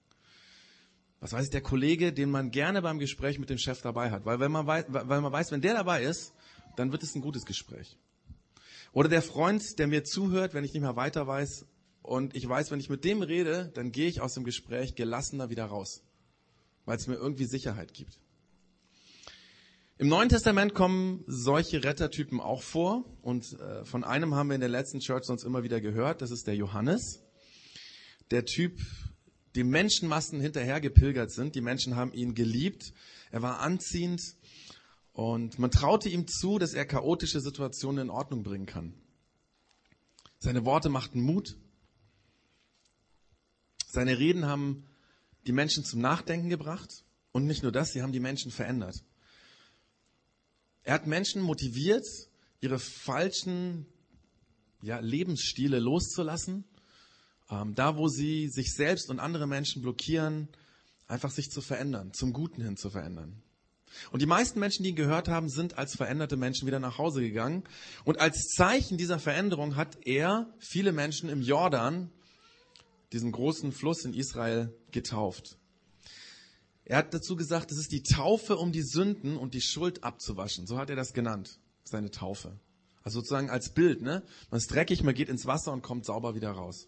was 1.26 1.34
weiß 1.34 1.46
ich, 1.46 1.50
der 1.50 1.62
Kollege, 1.62 2.14
den 2.14 2.30
man 2.30 2.52
gerne 2.52 2.84
beim 2.84 3.00
Gespräch 3.00 3.40
mit 3.40 3.50
dem 3.50 3.58
Chef 3.58 3.82
dabei 3.82 4.12
hat. 4.12 4.26
Weil, 4.26 4.40
wenn 4.40 4.52
man 4.52 4.68
weiß, 4.68 4.86
weil 4.90 5.22
man 5.22 5.32
weiß, 5.32 5.52
wenn 5.52 5.62
der 5.62 5.74
dabei 5.74 6.04
ist, 6.04 6.34
dann 6.76 6.92
wird 6.92 7.02
es 7.02 7.16
ein 7.16 7.22
gutes 7.22 7.46
Gespräch. 7.48 7.98
Oder 8.94 9.10
der 9.10 9.24
Freund, 9.24 9.80
der 9.80 9.88
mir 9.88 10.04
zuhört, 10.04 10.54
wenn 10.54 10.64
ich 10.64 10.74
nicht 10.74 10.84
mehr 10.84 10.96
weiter 10.96 11.26
weiß 11.26 11.66
und 12.04 12.36
ich 12.36 12.48
weiß, 12.48 12.70
wenn 12.70 12.80
ich 12.80 12.90
mit 12.90 13.04
dem 13.04 13.24
rede, 13.24 13.72
dann 13.74 13.92
gehe 13.92 14.08
ich 14.08 14.22
aus 14.22 14.36
dem 14.36 14.44
Gespräch 14.44 14.94
gelassener 14.94 15.50
wieder 15.50 15.66
raus, 15.66 16.04
weil 16.86 16.98
es 16.98 17.08
mir 17.08 17.16
irgendwie 17.16 17.46
Sicherheit 17.46 17.96
gibt. 17.96 18.20
Im 19.98 20.10
Neuen 20.10 20.28
Testament 20.28 20.74
kommen 20.74 21.24
solche 21.26 21.82
Rettertypen 21.86 22.42
auch 22.42 22.62
vor 22.62 23.06
und 23.22 23.54
äh, 23.54 23.86
von 23.86 24.04
einem 24.04 24.36
haben 24.36 24.50
wir 24.50 24.56
in 24.56 24.60
der 24.60 24.70
letzten 24.70 25.00
Church 25.00 25.24
sonst 25.24 25.46
immer 25.46 25.64
wieder 25.64 25.80
gehört, 25.80 26.22
das 26.22 26.32
ist 26.32 26.48
der 26.48 26.56
Johannes. 26.56 27.24
Der 28.30 28.44
Typ 28.44 28.78
die 29.56 29.64
Menschenmassen 29.64 30.42
hinterhergepilgert 30.42 31.32
sind. 31.32 31.56
Die 31.56 31.62
Menschen 31.62 31.96
haben 31.96 32.12
ihn 32.12 32.36
geliebt. 32.36 32.92
Er 33.32 33.42
war 33.42 33.62
anziehend. 33.62 34.22
Und 35.14 35.60
man 35.60 35.72
traute 35.72 36.10
ihm 36.10 36.28
zu, 36.28 36.60
dass 36.60 36.74
er 36.74 36.86
chaotische 36.86 37.40
Situationen 37.40 38.08
in 38.08 38.10
Ordnung 38.10 38.44
bringen 38.44 38.66
kann. 38.66 38.94
Seine 40.40 40.66
Worte 40.66 40.90
machten 40.90 41.22
Mut. 41.22 41.56
Seine 43.88 44.20
Reden 44.20 44.46
haben 44.46 44.86
die 45.48 45.54
Menschen 45.54 45.86
zum 45.86 46.02
Nachdenken 46.02 46.50
gebracht. 46.50 47.06
Und 47.32 47.46
nicht 47.46 47.64
nur 47.64 47.72
das, 47.72 47.94
sie 47.94 48.02
haben 48.02 48.12
die 48.12 48.20
Menschen 48.20 48.52
verändert. 48.52 49.06
Er 50.86 50.94
hat 50.94 51.06
Menschen 51.06 51.42
motiviert, 51.42 52.06
ihre 52.62 52.80
falschen 52.80 53.86
ja, 54.82 55.00
Lebensstile 55.00 55.80
loszulassen 55.80 56.64
ähm, 57.50 57.76
da, 57.76 57.98
wo 57.98 58.08
sie 58.08 58.50
sich 58.50 58.74
selbst 58.74 59.10
und 59.10 59.20
andere 59.20 59.48
Menschen 59.48 59.82
blockieren, 59.82 60.48
einfach 61.08 61.32
sich 61.32 61.52
zu 61.52 61.62
verändern, 61.62 62.14
zum 62.14 62.34
Guten 62.34 62.62
hin 62.62 62.78
zu 62.78 62.90
verändern. 62.90 63.42
Und 64.12 64.22
die 64.22 64.26
meisten 64.26 64.60
Menschen, 64.60 64.84
die 64.84 64.90
ihn 64.90 64.96
gehört 64.96 65.30
haben, 65.30 65.48
sind 65.48 65.78
als 65.78 65.96
veränderte 65.96 66.36
Menschen 66.36 66.68
wieder 66.68 66.80
nach 66.80 66.98
Hause 66.98 67.22
gegangen. 67.22 67.64
Und 68.04 68.20
als 68.20 68.50
Zeichen 68.50 68.98
dieser 68.98 69.20
Veränderung 69.20 69.78
hat 69.78 70.06
er 70.06 70.54
viele 70.60 70.92
Menschen 70.92 71.30
im 71.30 71.42
Jordan, 71.42 72.12
diesen 73.14 73.32
großen 73.32 73.72
Fluss 73.72 74.04
in 74.04 74.14
Israel, 74.14 74.74
getauft. 74.92 75.58
Er 76.86 76.98
hat 76.98 77.14
dazu 77.14 77.36
gesagt, 77.36 77.72
es 77.72 77.80
ist 77.80 77.92
die 77.92 78.04
Taufe, 78.04 78.58
um 78.58 78.72
die 78.72 78.84
Sünden 78.84 79.38
und 79.38 79.56
die 79.56 79.62
Schuld 79.62 80.04
abzuwaschen. 80.04 80.68
So 80.68 80.78
hat 80.78 80.92
er 80.92 80.96
das 80.96 81.14
genannt, 81.14 81.60
seine 81.84 82.12
Taufe. 82.12 82.60
Also 83.04 83.20
sozusagen 83.20 83.50
als 83.50 83.70
Bild, 83.70 84.02
ne? 84.02 84.24
Man 84.52 84.60
ist 84.60 84.72
dreckig, 84.72 85.04
man 85.04 85.16
geht 85.16 85.30
ins 85.30 85.46
Wasser 85.46 85.74
und 85.74 85.82
kommt 85.82 86.06
sauber 86.06 86.36
wieder 86.36 86.52
raus. 86.52 86.88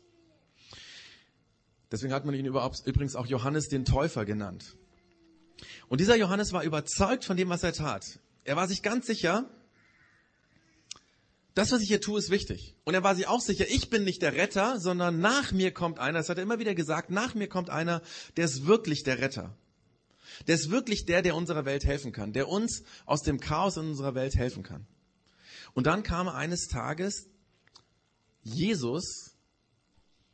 Deswegen 1.92 2.14
hat 2.14 2.26
man 2.26 2.36
ihn 2.36 2.46
übrigens 2.46 3.16
auch 3.16 3.26
Johannes 3.26 3.70
den 3.70 3.86
Täufer 3.86 4.26
genannt. 4.26 4.76
Und 5.88 6.00
dieser 6.00 6.16
Johannes 6.16 6.54
war 6.54 6.64
überzeugt 6.64 7.26
von 7.26 7.38
dem, 7.38 7.50
was 7.50 7.64
er 7.64 7.74
tat. 7.74 8.20
Er 8.44 8.56
war 8.56 8.68
sich 8.68 8.84
ganz 8.84 9.08
sicher, 9.08 9.50
das, 11.56 11.72
was 11.72 11.82
ich 11.82 11.88
hier 11.88 12.02
tue, 12.02 12.20
ist 12.20 12.30
wichtig. 12.30 12.76
Und 12.84 12.94
er 12.94 13.04
war 13.04 13.16
sich 13.16 13.28
auch 13.28 13.42
sicher, 13.42 13.66
ich 13.68 13.90
bin 13.90 14.04
nicht 14.04 14.22
der 14.22 14.34
Retter, 14.34 14.80
sondern 14.80 15.20
nach 15.20 15.52
mir 15.52 15.72
kommt 15.72 15.98
einer, 15.98 16.20
das 16.20 16.30
hat 16.30 16.38
er 16.38 16.44
immer 16.44 16.60
wieder 16.60 16.76
gesagt, 16.76 17.10
nach 17.10 17.34
mir 17.34 17.48
kommt 17.48 17.72
einer, 17.72 18.04
der 18.36 18.46
ist 18.46 18.68
wirklich 18.68 19.02
der 19.04 19.20
Retter. 19.20 19.58
Der 20.46 20.56
ist 20.56 20.70
wirklich 20.70 21.06
der, 21.06 21.22
der 21.22 21.36
unserer 21.36 21.66
Welt 21.66 21.86
helfen 21.86 22.12
kann, 22.12 22.34
der 22.34 22.48
uns 22.48 22.84
aus 23.06 23.24
dem 23.24 23.40
Chaos 23.40 23.78
in 23.78 23.88
unserer 23.88 24.14
Welt 24.14 24.36
helfen 24.36 24.64
kann. 24.64 24.86
Und 25.74 25.88
dann 25.88 26.04
kam 26.04 26.28
eines 26.28 26.68
Tages 26.68 27.28
Jesus 28.44 29.36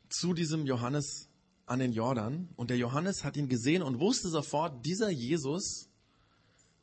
zu 0.08 0.34
diesem 0.34 0.66
Johannes 0.66 1.28
an 1.66 1.78
den 1.78 1.92
Jordan 1.92 2.48
und 2.56 2.70
der 2.70 2.76
Johannes 2.76 3.24
hat 3.24 3.36
ihn 3.36 3.48
gesehen 3.48 3.82
und 3.82 4.00
wusste 4.00 4.28
sofort, 4.28 4.84
dieser 4.84 5.10
Jesus, 5.10 5.88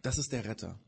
das 0.01 0.17
ist 0.17 0.31
der 0.31 0.45
Retter. 0.45 0.79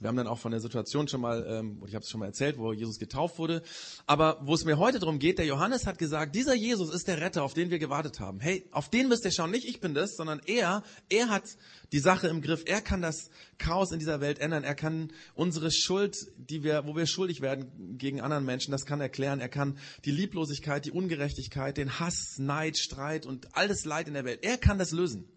Wir 0.00 0.08
haben 0.08 0.16
dann 0.16 0.26
auch 0.26 0.38
von 0.38 0.50
der 0.50 0.60
Situation 0.60 1.06
schon 1.08 1.20
mal, 1.20 1.46
ähm, 1.48 1.82
ich 1.86 1.94
habe 1.94 2.02
es 2.02 2.10
schon 2.10 2.20
mal 2.20 2.26
erzählt, 2.26 2.58
wo 2.58 2.72
Jesus 2.72 2.98
getauft 2.98 3.38
wurde. 3.38 3.62
Aber 4.06 4.38
wo 4.42 4.54
es 4.54 4.64
mir 4.64 4.78
heute 4.78 4.98
darum 4.98 5.18
geht, 5.18 5.38
der 5.38 5.46
Johannes 5.46 5.86
hat 5.86 5.98
gesagt, 5.98 6.34
dieser 6.34 6.54
Jesus 6.54 6.92
ist 6.92 7.06
der 7.06 7.20
Retter, 7.20 7.42
auf 7.42 7.54
den 7.54 7.70
wir 7.70 7.78
gewartet 7.78 8.20
haben. 8.20 8.40
Hey, 8.40 8.66
auf 8.72 8.88
den 8.88 9.08
müsst 9.08 9.24
ihr 9.24 9.30
schauen, 9.30 9.50
nicht 9.50 9.66
ich 9.66 9.80
bin 9.80 9.94
das, 9.94 10.16
sondern 10.16 10.40
er, 10.46 10.82
er 11.08 11.28
hat 11.28 11.44
die 11.92 12.00
Sache 12.00 12.28
im 12.28 12.42
Griff. 12.42 12.64
Er 12.66 12.80
kann 12.80 13.02
das 13.02 13.30
Chaos 13.58 13.92
in 13.92 13.98
dieser 13.98 14.20
Welt 14.20 14.38
ändern. 14.40 14.64
Er 14.64 14.74
kann 14.74 15.12
unsere 15.34 15.70
Schuld, 15.70 16.16
die 16.36 16.64
wir, 16.64 16.86
wo 16.86 16.96
wir 16.96 17.06
schuldig 17.06 17.40
werden 17.40 17.96
gegen 17.96 18.20
anderen 18.20 18.44
Menschen, 18.44 18.72
das 18.72 18.86
kann 18.86 19.00
erklären. 19.00 19.40
Er 19.40 19.48
kann 19.48 19.78
die 20.04 20.10
Lieblosigkeit, 20.10 20.84
die 20.84 20.92
Ungerechtigkeit, 20.92 21.76
den 21.76 22.00
Hass, 22.00 22.38
Neid, 22.38 22.78
Streit 22.78 23.26
und 23.26 23.56
all 23.56 23.68
das 23.68 23.84
Leid 23.84 24.08
in 24.08 24.14
der 24.14 24.24
Welt. 24.24 24.40
Er 24.42 24.58
kann 24.58 24.78
das 24.78 24.90
lösen. 24.90 25.28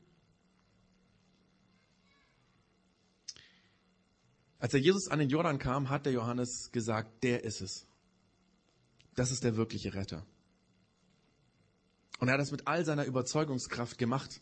Als 4.59 4.71
der 4.71 4.81
Jesus 4.81 5.07
an 5.07 5.19
den 5.19 5.29
Jordan 5.29 5.59
kam, 5.59 5.89
hat 5.89 6.05
der 6.05 6.13
Johannes 6.13 6.71
gesagt, 6.71 7.23
der 7.23 7.43
ist 7.43 7.61
es. 7.61 7.85
Das 9.15 9.31
ist 9.31 9.43
der 9.43 9.55
wirkliche 9.55 9.93
Retter. 9.93 10.25
Und 12.19 12.27
er 12.27 12.33
hat 12.33 12.41
das 12.41 12.51
mit 12.51 12.67
all 12.67 12.83
seiner 12.83 13.05
Überzeugungskraft 13.05 13.97
gemacht, 13.97 14.41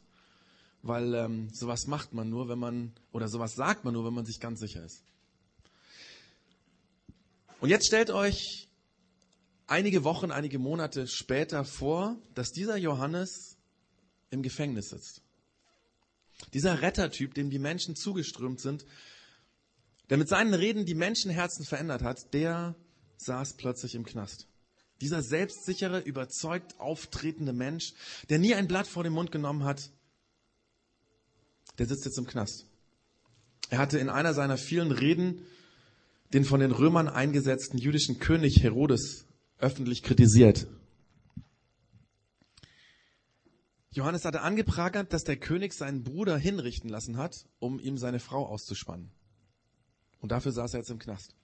weil 0.81 1.13
ähm, 1.13 1.49
sowas 1.49 1.87
macht 1.87 2.13
man 2.13 2.29
nur, 2.29 2.47
wenn 2.47 2.59
man, 2.59 2.93
oder 3.11 3.27
sowas 3.27 3.55
sagt 3.55 3.83
man 3.83 3.93
nur, 3.93 4.05
wenn 4.05 4.13
man 4.13 4.25
sich 4.25 4.39
ganz 4.39 4.59
sicher 4.59 4.83
ist. 4.83 5.03
Und 7.59 7.69
jetzt 7.69 7.87
stellt 7.87 8.11
euch 8.11 8.69
einige 9.67 10.03
Wochen, 10.03 10.31
einige 10.31 10.59
Monate 10.59 11.07
später 11.07 11.65
vor, 11.65 12.17
dass 12.33 12.51
dieser 12.51 12.77
Johannes 12.77 13.57
im 14.29 14.43
Gefängnis 14.43 14.89
sitzt. 14.89 15.21
Dieser 16.53 16.81
Rettertyp, 16.81 17.33
dem 17.33 17.49
die 17.49 17.59
Menschen 17.59 17.95
zugeströmt 17.95 18.59
sind, 18.59 18.85
der 20.09 20.17
mit 20.17 20.29
seinen 20.29 20.53
Reden 20.53 20.85
die 20.85 20.95
Menschenherzen 20.95 21.65
verändert 21.65 22.03
hat, 22.03 22.33
der 22.33 22.75
saß 23.17 23.53
plötzlich 23.53 23.95
im 23.95 24.05
Knast. 24.05 24.47
Dieser 25.01 25.21
selbstsichere, 25.21 25.99
überzeugt 25.99 26.79
auftretende 26.79 27.53
Mensch, 27.53 27.93
der 28.29 28.39
nie 28.39 28.55
ein 28.55 28.67
Blatt 28.67 28.87
vor 28.87 29.03
den 29.03 29.13
Mund 29.13 29.31
genommen 29.31 29.63
hat, 29.63 29.91
der 31.77 31.85
sitzt 31.85 32.05
jetzt 32.05 32.17
im 32.17 32.27
Knast. 32.27 32.65
Er 33.69 33.79
hatte 33.79 33.99
in 33.99 34.09
einer 34.09 34.33
seiner 34.33 34.57
vielen 34.57 34.91
Reden 34.91 35.41
den 36.33 36.45
von 36.45 36.59
den 36.59 36.71
Römern 36.71 37.07
eingesetzten 37.07 37.77
jüdischen 37.77 38.19
König 38.19 38.63
Herodes 38.63 39.25
öffentlich 39.57 40.03
kritisiert. 40.03 40.67
Johannes 43.91 44.25
hatte 44.25 44.41
angeprangert, 44.41 45.13
dass 45.13 45.23
der 45.23 45.37
König 45.37 45.73
seinen 45.73 46.03
Bruder 46.03 46.37
hinrichten 46.37 46.89
lassen 46.89 47.17
hat, 47.17 47.45
um 47.59 47.79
ihm 47.79 47.97
seine 47.97 48.19
Frau 48.19 48.45
auszuspannen. 48.45 49.11
Und 50.19 50.31
dafür 50.31 50.51
saß 50.51 50.73
er 50.73 50.79
jetzt 50.79 50.89
im 50.89 50.99
Knast. 50.99 51.35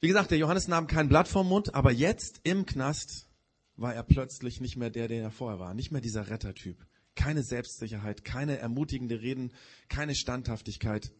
Wie 0.00 0.08
gesagt, 0.08 0.32
der 0.32 0.38
Johannes 0.38 0.66
nahm 0.66 0.88
kein 0.88 1.08
Blatt 1.08 1.28
vom 1.28 1.48
Mund, 1.48 1.74
aber 1.74 1.92
jetzt 1.92 2.40
im 2.42 2.66
Knast 2.66 3.28
war 3.76 3.94
er 3.94 4.02
plötzlich 4.02 4.60
nicht 4.60 4.76
mehr 4.76 4.90
der, 4.90 5.08
der 5.08 5.22
er 5.22 5.30
vorher 5.30 5.60
war. 5.60 5.74
Nicht 5.74 5.92
mehr 5.92 6.00
dieser 6.00 6.28
Rettertyp. 6.28 6.84
Keine 7.14 7.42
Selbstsicherheit, 7.42 8.24
keine 8.24 8.58
ermutigende 8.58 9.20
Reden, 9.20 9.52
keine 9.88 10.14
Standhaftigkeit. 10.14 11.12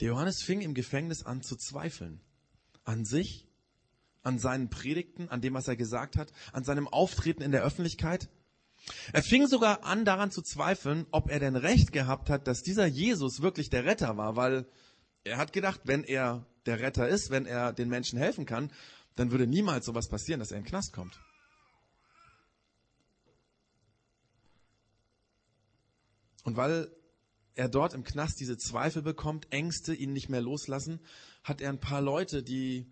Der 0.00 0.08
Johannes 0.08 0.42
fing 0.42 0.60
im 0.60 0.74
Gefängnis 0.74 1.24
an 1.24 1.42
zu 1.42 1.56
zweifeln. 1.56 2.20
An 2.84 3.04
sich, 3.04 3.48
an 4.22 4.38
seinen 4.38 4.70
Predigten, 4.70 5.28
an 5.28 5.40
dem, 5.40 5.54
was 5.54 5.68
er 5.68 5.76
gesagt 5.76 6.16
hat, 6.16 6.32
an 6.52 6.64
seinem 6.64 6.86
Auftreten 6.86 7.42
in 7.42 7.52
der 7.52 7.62
Öffentlichkeit. 7.62 8.28
Er 9.12 9.22
fing 9.22 9.46
sogar 9.46 9.84
an 9.84 10.04
daran 10.04 10.30
zu 10.30 10.42
zweifeln, 10.42 11.06
ob 11.10 11.30
er 11.30 11.40
denn 11.40 11.56
recht 11.56 11.92
gehabt 11.92 12.30
hat, 12.30 12.46
dass 12.46 12.62
dieser 12.62 12.86
Jesus 12.86 13.42
wirklich 13.42 13.70
der 13.70 13.84
Retter 13.84 14.16
war, 14.16 14.36
weil 14.36 14.66
er 15.24 15.36
hat 15.36 15.52
gedacht, 15.52 15.82
wenn 15.84 16.04
er 16.04 16.46
der 16.66 16.80
Retter 16.80 17.08
ist, 17.08 17.30
wenn 17.30 17.46
er 17.46 17.72
den 17.72 17.88
Menschen 17.88 18.18
helfen 18.18 18.46
kann, 18.46 18.72
dann 19.16 19.30
würde 19.30 19.46
niemals 19.46 19.86
sowas 19.86 20.08
passieren, 20.08 20.40
dass 20.40 20.50
er 20.50 20.58
in 20.58 20.64
den 20.64 20.68
Knast 20.68 20.92
kommt. 20.92 21.20
Und 26.44 26.56
weil 26.56 26.90
er 27.54 27.68
dort 27.68 27.92
im 27.92 28.04
Knast 28.04 28.40
diese 28.40 28.56
Zweifel 28.56 29.02
bekommt, 29.02 29.52
Ängste 29.52 29.94
ihn 29.94 30.12
nicht 30.12 30.28
mehr 30.28 30.40
loslassen, 30.40 31.00
hat 31.44 31.60
er 31.60 31.68
ein 31.68 31.80
paar 31.80 32.00
Leute, 32.00 32.42
die 32.42 32.90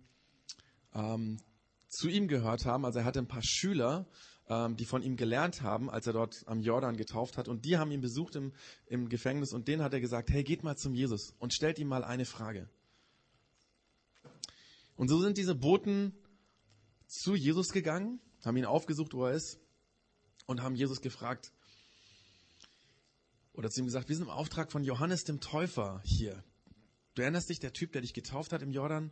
ähm, 0.93 1.39
zu 1.87 2.07
ihm 2.07 2.27
gehört 2.27 2.65
haben. 2.65 2.85
Also 2.85 2.99
er 2.99 3.05
hatte 3.05 3.19
ein 3.19 3.27
paar 3.27 3.43
Schüler, 3.43 4.07
ähm, 4.49 4.75
die 4.75 4.85
von 4.85 5.03
ihm 5.03 5.15
gelernt 5.15 5.61
haben, 5.61 5.89
als 5.89 6.07
er 6.07 6.13
dort 6.13 6.43
am 6.47 6.61
Jordan 6.61 6.97
getauft 6.97 7.37
hat. 7.37 7.47
Und 7.47 7.65
die 7.65 7.77
haben 7.77 7.91
ihn 7.91 8.01
besucht 8.01 8.35
im, 8.35 8.51
im 8.87 9.07
Gefängnis 9.07 9.53
und 9.53 9.67
denen 9.67 9.83
hat 9.83 9.93
er 9.93 10.01
gesagt, 10.01 10.29
hey, 10.31 10.43
geht 10.43 10.63
mal 10.63 10.75
zum 10.75 10.93
Jesus 10.93 11.35
und 11.39 11.53
stellt 11.53 11.79
ihm 11.79 11.87
mal 11.87 12.03
eine 12.03 12.25
Frage. 12.25 12.67
Und 14.95 15.07
so 15.07 15.21
sind 15.21 15.37
diese 15.37 15.55
Boten 15.55 16.13
zu 17.07 17.35
Jesus 17.35 17.69
gegangen, 17.69 18.19
haben 18.43 18.57
ihn 18.57 18.65
aufgesucht, 18.65 19.13
wo 19.13 19.25
er 19.25 19.33
ist, 19.33 19.59
und 20.45 20.61
haben 20.61 20.75
Jesus 20.75 21.01
gefragt, 21.01 21.51
oder 23.53 23.69
zu 23.69 23.81
ihm 23.81 23.85
gesagt, 23.85 24.09
wir 24.09 24.15
sind 24.15 24.25
im 24.25 24.31
Auftrag 24.31 24.71
von 24.71 24.83
Johannes 24.83 25.23
dem 25.23 25.41
Täufer 25.41 26.01
hier. 26.03 26.43
Du 27.13 27.21
erinnerst 27.21 27.49
dich, 27.49 27.59
der 27.59 27.73
Typ, 27.73 27.91
der 27.91 28.01
dich 28.01 28.13
getauft 28.13 28.51
hat 28.51 28.61
im 28.61 28.71
Jordan? 28.71 29.11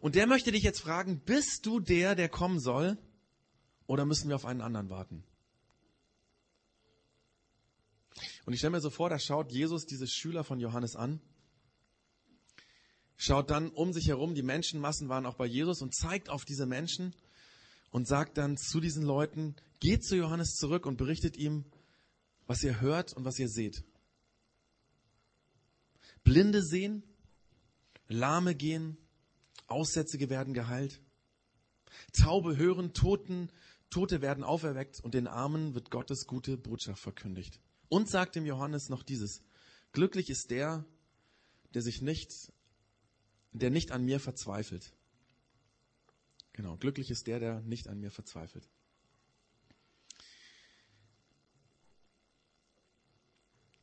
Und 0.00 0.14
der 0.14 0.26
möchte 0.26 0.52
dich 0.52 0.62
jetzt 0.62 0.80
fragen, 0.80 1.20
bist 1.20 1.66
du 1.66 1.80
der, 1.80 2.14
der 2.14 2.28
kommen 2.28 2.60
soll? 2.60 2.98
Oder 3.90 4.04
müssen 4.04 4.28
wir 4.28 4.36
auf 4.36 4.44
einen 4.44 4.60
anderen 4.60 4.88
warten? 4.88 5.24
Und 8.46 8.52
ich 8.52 8.60
stelle 8.60 8.70
mir 8.70 8.80
so 8.80 8.88
vor, 8.88 9.10
da 9.10 9.18
schaut 9.18 9.50
Jesus 9.50 9.84
diese 9.84 10.06
Schüler 10.06 10.44
von 10.44 10.60
Johannes 10.60 10.94
an, 10.94 11.20
schaut 13.16 13.50
dann 13.50 13.68
um 13.70 13.92
sich 13.92 14.06
herum, 14.06 14.36
die 14.36 14.44
Menschenmassen 14.44 15.08
waren 15.08 15.26
auch 15.26 15.34
bei 15.34 15.46
Jesus 15.46 15.82
und 15.82 15.92
zeigt 15.92 16.28
auf 16.28 16.44
diese 16.44 16.66
Menschen 16.66 17.16
und 17.90 18.06
sagt 18.06 18.38
dann 18.38 18.56
zu 18.56 18.78
diesen 18.78 19.02
Leuten, 19.02 19.56
geht 19.80 20.04
zu 20.04 20.14
Johannes 20.14 20.54
zurück 20.54 20.86
und 20.86 20.96
berichtet 20.96 21.36
ihm, 21.36 21.64
was 22.46 22.62
ihr 22.62 22.80
hört 22.80 23.12
und 23.14 23.24
was 23.24 23.40
ihr 23.40 23.48
seht. 23.48 23.82
Blinde 26.22 26.62
sehen, 26.62 27.02
Lahme 28.06 28.54
gehen, 28.54 28.96
Aussätzige 29.66 30.30
werden 30.30 30.54
geheilt, 30.54 31.00
Taube 32.12 32.56
hören, 32.56 32.92
Toten 32.92 33.50
Tote 33.90 34.22
werden 34.22 34.44
auferweckt 34.44 35.00
und 35.00 35.14
den 35.14 35.26
Armen 35.26 35.74
wird 35.74 35.90
Gottes 35.90 36.26
gute 36.26 36.56
Botschaft 36.56 37.02
verkündigt. 37.02 37.60
Und 37.88 38.08
sagt 38.08 38.36
dem 38.36 38.46
Johannes 38.46 38.88
noch 38.88 39.02
dieses, 39.02 39.42
glücklich 39.92 40.30
ist 40.30 40.50
der, 40.50 40.84
der 41.74 41.82
sich 41.82 42.00
nicht, 42.00 42.52
der 43.52 43.70
nicht 43.70 43.90
an 43.90 44.04
mir 44.04 44.20
verzweifelt. 44.20 44.92
Genau, 46.52 46.76
glücklich 46.76 47.10
ist 47.10 47.26
der, 47.26 47.40
der 47.40 47.60
nicht 47.62 47.88
an 47.88 47.98
mir 47.98 48.10
verzweifelt. 48.10 48.68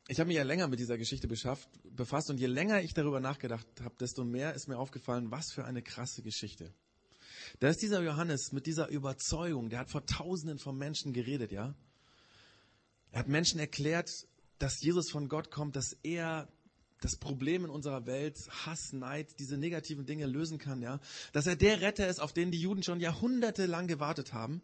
Ich 0.10 0.22
habe 0.22 0.28
mich 0.28 0.38
ja 0.38 0.44
länger 0.44 0.70
mit 0.70 0.80
dieser 0.80 0.98
Geschichte 0.98 1.28
beschafft, 1.28 1.68
befasst 1.84 2.30
und 2.30 2.40
je 2.40 2.48
länger 2.48 2.82
ich 2.82 2.94
darüber 2.94 3.20
nachgedacht 3.20 3.68
habe, 3.82 3.96
desto 4.00 4.24
mehr 4.24 4.54
ist 4.54 4.68
mir 4.70 4.78
aufgefallen, 4.78 5.32
was 5.32 5.52
für 5.52 5.66
eine 5.66 5.82
krasse 5.82 6.24
Geschichte. 6.24 6.74
Da 7.60 7.70
ist 7.70 7.82
dieser 7.82 8.02
Johannes 8.02 8.52
mit 8.52 8.66
dieser 8.66 8.90
Überzeugung, 8.90 9.70
der 9.70 9.80
hat 9.80 9.90
vor 9.90 10.06
Tausenden 10.06 10.60
von 10.60 10.78
Menschen 10.78 11.14
geredet, 11.14 11.52
ja. 11.52 11.76
Er 13.12 13.20
hat 13.20 13.28
Menschen 13.28 13.60
erklärt, 13.60 14.28
dass 14.60 14.82
Jesus 14.82 15.10
von 15.10 15.30
Gott 15.30 15.52
kommt, 15.52 15.76
dass 15.76 15.94
er 16.04 16.48
das 17.02 17.16
Problem 17.16 17.66
in 17.66 17.70
unserer 17.70 18.06
Welt, 18.06 18.38
Hass, 18.66 18.92
Neid, 18.92 19.40
diese 19.40 19.58
negativen 19.58 20.06
Dinge 20.06 20.26
lösen 20.26 20.58
kann, 20.58 20.82
ja. 20.82 21.00
Dass 21.32 21.48
er 21.48 21.56
der 21.56 21.82
Retter 21.82 22.08
ist, 22.08 22.20
auf 22.20 22.34
den 22.34 22.52
die 22.52 22.60
Juden 22.60 22.84
schon 22.84 23.00
jahrhundertelang 23.00 23.88
gewartet 23.88 24.34
haben. 24.34 24.62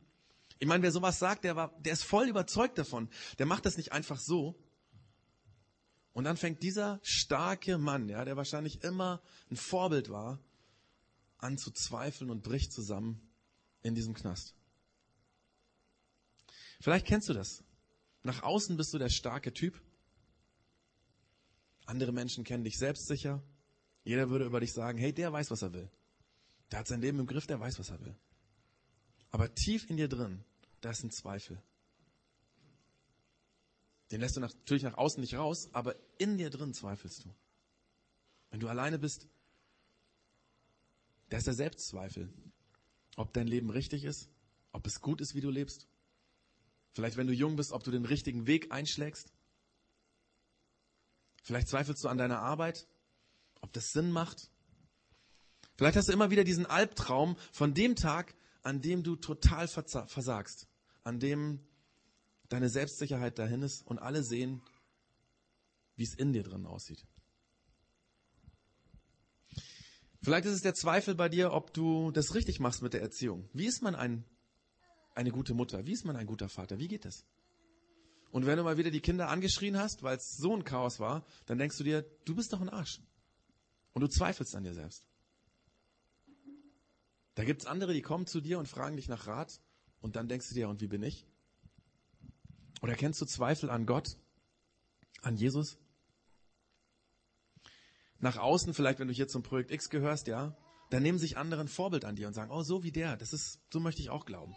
Ich 0.59 0.67
meine, 0.67 0.83
wer 0.83 0.91
sowas 0.91 1.19
sagt, 1.19 1.43
der 1.43 1.55
war, 1.55 1.77
der 1.79 1.93
ist 1.93 2.03
voll 2.03 2.27
überzeugt 2.27 2.77
davon. 2.77 3.09
Der 3.37 3.45
macht 3.45 3.65
das 3.65 3.77
nicht 3.77 3.91
einfach 3.91 4.19
so. 4.19 4.55
Und 6.13 6.25
dann 6.25 6.37
fängt 6.37 6.63
dieser 6.63 6.99
starke 7.03 7.77
Mann, 7.77 8.07
ja, 8.07 8.23
der 8.23 8.37
wahrscheinlich 8.37 8.83
immer 8.83 9.21
ein 9.49 9.55
Vorbild 9.55 10.09
war, 10.09 10.39
an 11.43 11.57
zu 11.57 11.71
zweifeln 11.71 12.29
und 12.29 12.41
bricht 12.41 12.71
zusammen 12.71 13.21
in 13.81 13.95
diesem 13.95 14.13
Knast. 14.13 14.55
Vielleicht 16.79 17.05
kennst 17.05 17.29
du 17.29 17.33
das. 17.33 17.63
Nach 18.23 18.43
außen 18.43 18.77
bist 18.77 18.93
du 18.93 18.97
der 18.97 19.09
starke 19.09 19.53
Typ. 19.53 19.79
Andere 21.85 22.13
Menschen 22.13 22.43
kennen 22.43 22.63
dich 22.63 22.77
selbstsicher. 22.77 23.43
Jeder 24.05 24.29
würde 24.29 24.45
über 24.45 24.59
dich 24.59 24.73
sagen, 24.73 24.97
hey, 24.97 25.13
der 25.13 25.31
weiß, 25.31 25.51
was 25.51 25.61
er 25.61 25.73
will. 25.73 25.89
Der 26.71 26.79
hat 26.79 26.87
sein 26.87 27.01
Leben 27.01 27.19
im 27.19 27.27
Griff, 27.27 27.45
der 27.45 27.59
weiß, 27.59 27.77
was 27.79 27.89
er 27.89 27.99
will. 27.99 28.15
Aber 29.31 29.53
tief 29.53 29.89
in 29.89 29.97
dir 29.97 30.07
drin, 30.07 30.43
da 30.81 30.91
ist 30.91 31.03
ein 31.03 31.11
Zweifel. 31.11 31.61
Den 34.11 34.21
lässt 34.21 34.35
du 34.37 34.41
natürlich 34.41 34.83
nach 34.83 34.97
außen 34.97 35.19
nicht 35.19 35.35
raus, 35.35 35.69
aber 35.73 35.95
in 36.17 36.37
dir 36.37 36.49
drin 36.49 36.73
zweifelst 36.73 37.25
du. 37.25 37.33
Wenn 38.51 38.59
du 38.59 38.67
alleine 38.67 38.99
bist, 38.99 39.27
da 41.33 41.37
ist 41.37 41.47
der 41.47 41.55
Selbstzweifel. 41.55 42.31
Ob 43.15 43.33
dein 43.33 43.47
Leben 43.47 43.71
richtig 43.71 44.03
ist, 44.03 44.29
ob 44.71 44.85
es 44.85 45.01
gut 45.01 45.19
ist, 45.19 45.33
wie 45.33 45.41
du 45.41 45.49
lebst. 45.49 45.87
Vielleicht, 46.91 47.17
wenn 47.17 47.25
du 47.25 47.33
jung 47.33 47.55
bist, 47.55 47.71
ob 47.71 47.83
du 47.83 47.89
den 47.89 48.05
richtigen 48.05 48.45
Weg 48.45 48.71
einschlägst. 48.71 49.33
Vielleicht 51.41 51.69
zweifelst 51.69 52.03
du 52.03 52.07
an 52.07 52.19
deiner 52.19 52.37
Arbeit, 52.37 52.87
ob 53.61 53.73
das 53.73 53.93
Sinn 53.93 54.11
macht. 54.11 54.51
Vielleicht 55.75 55.97
hast 55.97 56.07
du 56.07 56.13
immer 56.13 56.29
wieder 56.29 56.43
diesen 56.43 56.67
Albtraum 56.67 57.35
von 57.51 57.73
dem 57.73 57.95
Tag, 57.95 58.35
an 58.61 58.81
dem 58.81 59.01
du 59.01 59.15
total 59.15 59.67
versagst, 59.67 60.67
an 61.03 61.19
dem 61.19 61.65
deine 62.49 62.69
Selbstsicherheit 62.69 63.39
dahin 63.39 63.63
ist 63.63 63.81
und 63.87 63.97
alle 63.97 64.21
sehen, 64.21 64.61
wie 65.95 66.03
es 66.03 66.13
in 66.13 66.31
dir 66.31 66.43
drin 66.43 66.67
aussieht. 66.67 67.07
Vielleicht 70.23 70.45
ist 70.45 70.53
es 70.53 70.61
der 70.61 70.73
Zweifel 70.73 71.15
bei 71.15 71.27
dir, 71.27 71.51
ob 71.51 71.73
du 71.73 72.09
das 72.11 72.33
richtig 72.33 72.61
machst 72.61 72.81
mit 72.81 72.93
der 72.93 73.01
Erziehung. 73.01 73.49
Wie 73.51 73.65
ist 73.65 73.81
man 73.81 73.93
ein, 73.93 74.23
eine 75.15 75.31
gute 75.31 75.53
Mutter? 75.53 75.85
Wie 75.85 75.91
ist 75.91 76.05
man 76.05 76.15
ein 76.15 76.25
guter 76.25 76.47
Vater? 76.47 76.79
Wie 76.79 76.87
geht 76.87 77.03
das? 77.03 77.25
Und 78.31 78.45
wenn 78.45 78.57
du 78.57 78.63
mal 78.63 78.77
wieder 78.77 78.89
die 78.89 79.01
Kinder 79.01 79.27
angeschrien 79.27 79.77
hast, 79.77 80.01
weil 80.01 80.15
es 80.15 80.37
so 80.37 80.55
ein 80.55 80.63
Chaos 80.63 81.01
war, 81.01 81.25
dann 81.45 81.57
denkst 81.57 81.77
du 81.77 81.83
dir, 81.83 82.03
du 82.23 82.35
bist 82.35 82.53
doch 82.53 82.61
ein 82.61 82.69
Arsch. 82.69 83.01
Und 83.91 84.01
du 84.01 84.07
zweifelst 84.07 84.55
an 84.55 84.63
dir 84.63 84.73
selbst. 84.73 85.05
Da 87.35 87.43
gibt 87.43 87.61
es 87.61 87.67
andere, 87.67 87.93
die 87.93 88.01
kommen 88.01 88.25
zu 88.25 88.39
dir 88.39 88.59
und 88.59 88.67
fragen 88.67 88.95
dich 88.95 89.09
nach 89.09 89.27
Rat 89.27 89.59
und 89.99 90.15
dann 90.15 90.29
denkst 90.29 90.47
du 90.47 90.55
dir, 90.55 90.69
und 90.69 90.79
wie 90.79 90.87
bin 90.87 91.03
ich? 91.03 91.25
Oder 92.81 92.95
kennst 92.95 93.19
du 93.19 93.25
Zweifel 93.25 93.69
an 93.69 93.85
Gott, 93.85 94.17
an 95.21 95.35
Jesus? 95.35 95.77
Nach 98.23 98.37
außen, 98.37 98.73
vielleicht 98.73 98.99
wenn 98.99 99.07
du 99.07 99.13
hier 99.13 99.27
zum 99.27 99.43
Projekt 99.43 99.71
X 99.71 99.89
gehörst, 99.89 100.27
ja, 100.27 100.57
dann 100.89 101.03
nehmen 101.03 101.19
sich 101.19 101.37
andere 101.37 101.61
ein 101.61 101.67
Vorbild 101.67 102.05
an 102.05 102.15
dir 102.15 102.27
und 102.27 102.33
sagen, 102.33 102.51
oh, 102.51 102.63
so 102.63 102.83
wie 102.83 102.91
der, 102.91 103.17
das 103.17 103.33
ist, 103.33 103.59
so 103.71 103.79
möchte 103.79 104.01
ich 104.01 104.09
auch 104.09 104.25
glauben. 104.25 104.55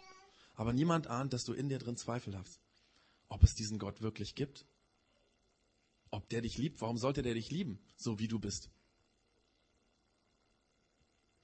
Aber 0.55 0.73
niemand 0.73 1.07
ahnt, 1.07 1.33
dass 1.33 1.43
du 1.45 1.53
in 1.53 1.69
dir 1.69 1.77
drin 1.77 1.97
Zweifel 1.97 2.37
hast 2.37 2.59
ob 3.29 3.43
es 3.43 3.55
diesen 3.55 3.79
Gott 3.79 4.01
wirklich 4.01 4.35
gibt. 4.35 4.65
Ob 6.09 6.29
der 6.29 6.41
dich 6.41 6.57
liebt, 6.57 6.81
warum 6.81 6.97
sollte 6.97 7.21
der 7.21 7.33
dich 7.33 7.51
lieben, 7.51 7.79
so 7.95 8.19
wie 8.19 8.27
du 8.27 8.39
bist? 8.39 8.69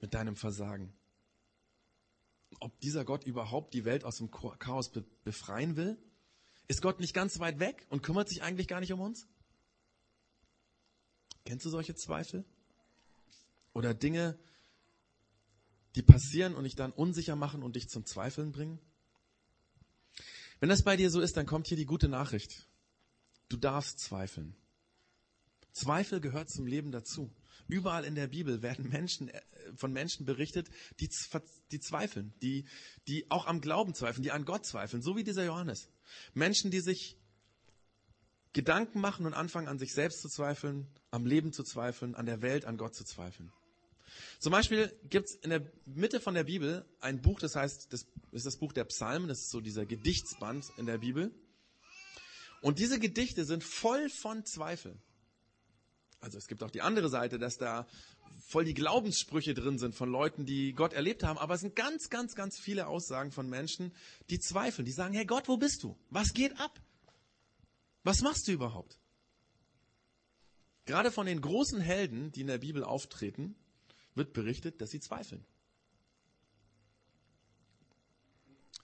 Mit 0.00 0.14
deinem 0.14 0.36
Versagen. 0.36 0.94
Ob 2.60 2.78
dieser 2.80 3.04
Gott 3.04 3.24
überhaupt 3.24 3.74
die 3.74 3.84
Welt 3.84 4.04
aus 4.04 4.18
dem 4.18 4.30
Chaos 4.30 4.90
befreien 5.24 5.76
will? 5.76 5.98
Ist 6.66 6.82
Gott 6.82 7.00
nicht 7.00 7.12
ganz 7.12 7.38
weit 7.40 7.58
weg 7.58 7.86
und 7.90 8.02
kümmert 8.02 8.28
sich 8.28 8.42
eigentlich 8.42 8.68
gar 8.68 8.80
nicht 8.80 8.92
um 8.92 9.00
uns? 9.00 9.28
Kennst 11.44 11.66
du 11.66 11.70
solche 11.70 11.94
Zweifel? 11.94 12.44
Oder 13.72 13.92
Dinge, 13.94 14.38
die 15.94 16.02
passieren 16.02 16.54
und 16.54 16.64
dich 16.64 16.76
dann 16.76 16.92
unsicher 16.92 17.36
machen 17.36 17.62
und 17.62 17.76
dich 17.76 17.88
zum 17.88 18.04
Zweifeln 18.06 18.52
bringen? 18.52 18.78
Wenn 20.60 20.68
das 20.68 20.82
bei 20.82 20.96
dir 20.96 21.10
so 21.10 21.20
ist, 21.20 21.36
dann 21.36 21.46
kommt 21.46 21.66
hier 21.66 21.76
die 21.76 21.86
gute 21.86 22.08
Nachricht. 22.08 22.66
Du 23.48 23.56
darfst 23.56 23.98
zweifeln. 23.98 24.56
Zweifel 25.72 26.20
gehört 26.20 26.50
zum 26.50 26.66
Leben 26.66 26.92
dazu. 26.92 27.34
Überall 27.66 28.04
in 28.04 28.14
der 28.14 28.28
Bibel 28.28 28.62
werden 28.62 28.88
Menschen, 28.88 29.28
äh, 29.28 29.42
von 29.76 29.92
Menschen 29.92 30.24
berichtet, 30.24 30.68
die, 31.00 31.10
die 31.72 31.80
zweifeln, 31.80 32.32
die, 32.42 32.66
die 33.08 33.30
auch 33.30 33.46
am 33.46 33.60
Glauben 33.60 33.94
zweifeln, 33.94 34.22
die 34.22 34.32
an 34.32 34.44
Gott 34.44 34.64
zweifeln, 34.66 35.02
so 35.02 35.16
wie 35.16 35.24
dieser 35.24 35.44
Johannes. 35.44 35.88
Menschen, 36.34 36.70
die 36.70 36.80
sich 36.80 37.18
Gedanken 38.54 39.00
machen 39.00 39.26
und 39.26 39.34
anfangen 39.34 39.68
an 39.68 39.78
sich 39.78 39.92
selbst 39.92 40.22
zu 40.22 40.28
zweifeln, 40.28 40.86
am 41.10 41.26
Leben 41.26 41.52
zu 41.52 41.64
zweifeln, 41.64 42.14
an 42.14 42.24
der 42.24 42.40
Welt, 42.40 42.64
an 42.64 42.78
Gott 42.78 42.94
zu 42.94 43.04
zweifeln. 43.04 43.52
Zum 44.38 44.52
Beispiel 44.52 44.96
gibt 45.10 45.28
es 45.28 45.34
in 45.34 45.50
der 45.50 45.62
Mitte 45.86 46.20
von 46.20 46.34
der 46.34 46.44
Bibel 46.44 46.84
ein 47.00 47.20
Buch, 47.20 47.40
das 47.40 47.56
heißt, 47.56 47.92
das 47.92 48.06
ist 48.30 48.46
das 48.46 48.56
Buch 48.56 48.72
der 48.72 48.84
Psalmen, 48.84 49.28
das 49.28 49.40
ist 49.40 49.50
so 49.50 49.60
dieser 49.60 49.86
Gedichtsband 49.86 50.66
in 50.76 50.86
der 50.86 50.98
Bibel. 50.98 51.32
Und 52.60 52.78
diese 52.78 53.00
Gedichte 53.00 53.44
sind 53.44 53.64
voll 53.64 54.08
von 54.08 54.44
Zweifel. 54.46 54.96
Also 56.20 56.38
es 56.38 56.46
gibt 56.46 56.62
auch 56.62 56.70
die 56.70 56.80
andere 56.80 57.08
Seite, 57.08 57.38
dass 57.38 57.58
da 57.58 57.86
voll 58.46 58.64
die 58.64 58.74
Glaubenssprüche 58.74 59.54
drin 59.54 59.78
sind 59.78 59.96
von 59.96 60.10
Leuten, 60.10 60.46
die 60.46 60.74
Gott 60.74 60.92
erlebt 60.92 61.24
haben, 61.24 61.38
aber 61.38 61.54
es 61.54 61.60
sind 61.60 61.74
ganz, 61.74 62.08
ganz, 62.08 62.34
ganz 62.36 62.56
viele 62.56 62.86
Aussagen 62.86 63.32
von 63.32 63.48
Menschen, 63.48 63.92
die 64.30 64.38
zweifeln, 64.38 64.86
die 64.86 64.92
sagen, 64.92 65.14
hey 65.14 65.26
Gott, 65.26 65.48
wo 65.48 65.56
bist 65.56 65.82
du? 65.82 65.96
Was 66.10 66.32
geht 66.32 66.58
ab? 66.60 66.80
Was 68.04 68.20
machst 68.20 68.46
du 68.46 68.52
überhaupt? 68.52 69.00
Gerade 70.84 71.10
von 71.10 71.26
den 71.26 71.40
großen 71.40 71.80
Helden, 71.80 72.30
die 72.32 72.42
in 72.42 72.46
der 72.46 72.58
Bibel 72.58 72.84
auftreten, 72.84 73.56
wird 74.14 74.32
berichtet, 74.34 74.80
dass 74.80 74.90
sie 74.90 75.00
zweifeln. 75.00 75.44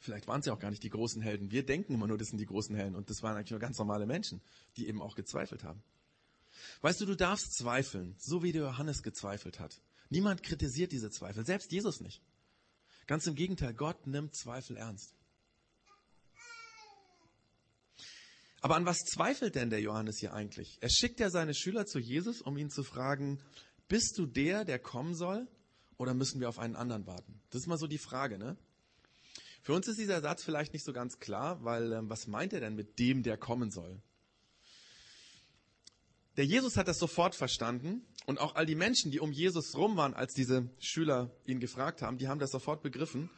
Vielleicht 0.01 0.27
waren 0.27 0.41
ja 0.41 0.55
auch 0.55 0.59
gar 0.59 0.71
nicht 0.71 0.83
die 0.83 0.89
großen 0.89 1.21
Helden. 1.21 1.51
Wir 1.51 1.65
denken 1.65 1.93
immer 1.93 2.07
nur, 2.07 2.17
das 2.17 2.29
sind 2.29 2.39
die 2.39 2.47
großen 2.47 2.75
Helden. 2.75 2.97
Und 2.97 3.11
das 3.11 3.23
waren 3.23 3.37
eigentlich 3.37 3.51
nur 3.51 3.61
ganz 3.61 3.79
normale 3.79 4.07
Menschen, 4.07 4.41
die 4.79 4.89
eben 4.89 5.03
auch 5.03 5.15
gezweifelt 5.15 5.63
haben. 5.63 5.83
Weißt 6.81 7.01
du, 7.03 7.07
du 7.07 7.15
darfst 7.15 7.53
zweifeln, 7.55 8.17
so 8.19 8.43
wie 8.43 8.53
der 8.53 8.63
Johannes 8.63 9.03
gezweifelt 9.03 9.61
hat. 9.61 9.83
Niemand 10.09 10.43
kritisiert 10.43 10.93
diese 10.93 11.11
Zweifel, 11.11 11.45
selbst 11.45 11.71
Jesus 11.71 12.01
nicht. 12.01 12.23
Ganz 13.07 13.27
im 13.27 13.35
Gegenteil, 13.35 13.75
Gott 13.75 14.07
nimmt 14.07 14.35
Zweifel 14.35 14.77
ernst. 14.77 15.15
Aber 18.61 18.77
an 18.77 18.87
was 18.87 18.99
zweifelt 18.99 19.55
denn 19.55 19.71
der 19.71 19.81
Johannes 19.81 20.19
hier 20.19 20.35
eigentlich? 20.35 20.79
Er 20.81 20.91
schickt 20.91 21.21
ja 21.21 21.31
seine 21.31 21.55
Schüler 21.55 21.87
zu 21.87 21.99
Jesus, 21.99 22.43
um 22.43 22.57
ihn 22.57 22.71
zu 22.71 22.83
fragen, 22.83 23.41
bist 23.89 24.19
du 24.19 24.27
der, 24.27 24.65
der 24.65 24.79
kommen 24.79 25.15
soll? 25.15 25.49
Oder 25.97 26.15
müssen 26.15 26.41
wir 26.41 26.49
auf 26.49 26.59
einen 26.59 26.77
anderen 26.77 27.07
warten? 27.07 27.41
Das 27.51 27.63
ist 27.63 27.67
mal 27.67 27.79
so 27.79 27.87
die 27.87 27.99
Frage, 27.99 28.39
ne? 28.39 28.57
Für 29.63 29.75
uns 29.75 29.87
ist 29.89 29.99
dieser 29.99 30.23
Satz 30.23 30.43
vielleicht 30.43 30.73
nicht 30.73 30.85
so 30.85 30.93
ganz 30.93 31.19
klar, 31.19 31.63
weil 31.63 31.93
ähm, 31.93 32.09
was 32.09 32.27
meint 32.27 32.55
er 32.55 32.61
denn 32.61 32.75
mit 32.75 32.99
dem, 32.99 33.23
der 33.23 33.37
kommen 33.37 33.71
soll? 33.71 34.01
Der 36.37 36.47
Jesus 36.47 36.79
hat 36.79 36.89
das 36.89 36.99
sofort 36.99 37.35
verstanden 37.35 38.03
und 38.25 38.41
auch 38.41 38.55
all 38.55 38.65
die 38.65 38.75
Menschen, 38.75 39.11
die 39.11 39.21
um 39.21 39.33
Jesus 39.33 39.77
rum 39.77 39.97
waren, 39.97 40.15
als 40.15 40.33
diese 40.33 40.71
Schüler 40.79 41.31
ihn 41.45 41.61
gefragt 41.61 42.01
haben, 42.01 42.17
die 42.17 42.29
haben 42.29 42.39
das 42.39 42.51
sofort 42.51 42.83
begriffen. 42.83 43.29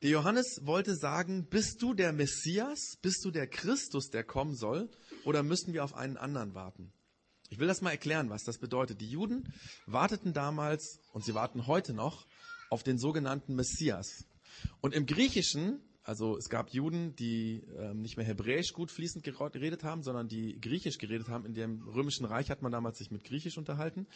Der 0.00 0.10
Johannes 0.10 0.60
wollte 0.64 0.94
sagen, 0.94 1.48
bist 1.50 1.82
du 1.82 1.92
der 1.92 2.12
Messias? 2.12 2.96
Bist 3.02 3.24
du 3.24 3.32
der 3.32 3.48
Christus, 3.48 4.10
der 4.10 4.22
kommen 4.22 4.54
soll? 4.54 4.88
Oder 5.24 5.42
müssen 5.42 5.72
wir 5.72 5.82
auf 5.82 5.94
einen 5.94 6.16
anderen 6.16 6.54
warten? 6.54 6.92
Ich 7.50 7.58
will 7.58 7.66
das 7.66 7.80
mal 7.80 7.90
erklären, 7.90 8.30
was 8.30 8.44
das 8.44 8.58
bedeutet. 8.58 9.00
Die 9.00 9.10
Juden 9.10 9.52
warteten 9.86 10.32
damals 10.32 11.00
und 11.12 11.24
sie 11.24 11.34
warten 11.34 11.66
heute 11.66 11.94
noch 11.94 12.28
auf 12.70 12.84
den 12.84 12.96
sogenannten 12.96 13.56
Messias. 13.56 14.24
Und 14.80 14.94
im 14.94 15.04
Griechischen, 15.04 15.80
also 16.08 16.38
es 16.38 16.48
gab 16.48 16.70
Juden, 16.70 17.14
die 17.16 17.62
ähm, 17.76 18.00
nicht 18.00 18.16
mehr 18.16 18.24
Hebräisch 18.24 18.72
gut 18.72 18.90
fließend 18.90 19.22
geredet 19.24 19.84
haben, 19.84 20.02
sondern 20.02 20.26
die 20.26 20.58
Griechisch 20.58 20.96
geredet 20.96 21.28
haben. 21.28 21.44
In 21.44 21.52
dem 21.52 21.86
römischen 21.86 22.24
Reich 22.24 22.50
hat 22.50 22.62
man 22.62 22.72
damals 22.72 22.96
sich 22.96 23.10
mit 23.10 23.24
Griechisch 23.24 23.58
unterhalten. 23.58 24.06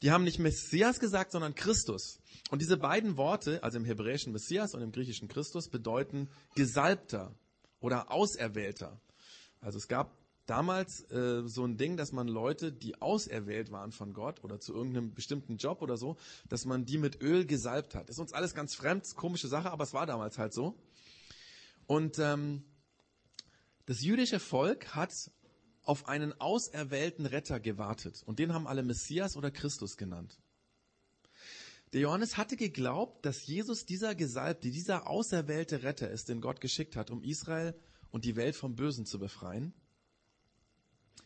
Die 0.00 0.10
haben 0.10 0.24
nicht 0.24 0.38
Messias 0.38 1.00
gesagt, 1.00 1.32
sondern 1.32 1.54
Christus. 1.54 2.18
Und 2.50 2.62
diese 2.62 2.78
beiden 2.78 3.18
Worte, 3.18 3.62
also 3.62 3.76
im 3.76 3.84
Hebräischen 3.84 4.32
Messias 4.32 4.74
und 4.74 4.80
im 4.80 4.90
Griechischen 4.90 5.28
Christus, 5.28 5.68
bedeuten 5.68 6.30
Gesalbter 6.54 7.34
oder 7.78 8.10
Auserwählter. 8.10 8.98
Also 9.60 9.76
es 9.76 9.86
gab 9.86 10.16
damals 10.46 11.02
äh, 11.10 11.42
so 11.44 11.66
ein 11.66 11.76
Ding, 11.76 11.98
dass 11.98 12.12
man 12.12 12.26
Leute, 12.26 12.72
die 12.72 13.02
auserwählt 13.02 13.70
waren 13.70 13.92
von 13.92 14.14
Gott 14.14 14.42
oder 14.44 14.60
zu 14.60 14.72
irgendeinem 14.72 15.12
bestimmten 15.12 15.58
Job 15.58 15.82
oder 15.82 15.98
so, 15.98 16.16
dass 16.48 16.64
man 16.64 16.86
die 16.86 16.96
mit 16.96 17.20
Öl 17.20 17.44
gesalbt 17.44 17.94
hat. 17.94 18.08
Ist 18.08 18.18
uns 18.18 18.32
alles 18.32 18.54
ganz 18.54 18.74
fremd, 18.74 19.14
komische 19.14 19.48
Sache, 19.48 19.70
aber 19.70 19.84
es 19.84 19.92
war 19.92 20.06
damals 20.06 20.38
halt 20.38 20.54
so. 20.54 20.74
Und 21.86 22.18
ähm, 22.18 22.64
das 23.86 24.02
jüdische 24.02 24.40
Volk 24.40 24.94
hat 24.94 25.30
auf 25.82 26.08
einen 26.08 26.32
auserwählten 26.40 27.26
Retter 27.26 27.60
gewartet. 27.60 28.22
Und 28.24 28.38
den 28.38 28.54
haben 28.54 28.66
alle 28.66 28.82
Messias 28.82 29.36
oder 29.36 29.50
Christus 29.50 29.96
genannt. 29.96 30.38
Der 31.92 32.00
Johannes 32.00 32.36
hatte 32.36 32.56
geglaubt, 32.56 33.24
dass 33.24 33.46
Jesus 33.46 33.86
dieser 33.86 34.14
Gesalbte, 34.14 34.70
dieser 34.70 35.06
auserwählte 35.08 35.82
Retter 35.82 36.10
ist, 36.10 36.28
den 36.28 36.40
Gott 36.40 36.60
geschickt 36.60 36.96
hat, 36.96 37.10
um 37.10 37.22
Israel 37.22 37.74
und 38.10 38.24
die 38.24 38.34
Welt 38.34 38.56
vom 38.56 38.74
Bösen 38.74 39.06
zu 39.06 39.18
befreien. 39.18 39.74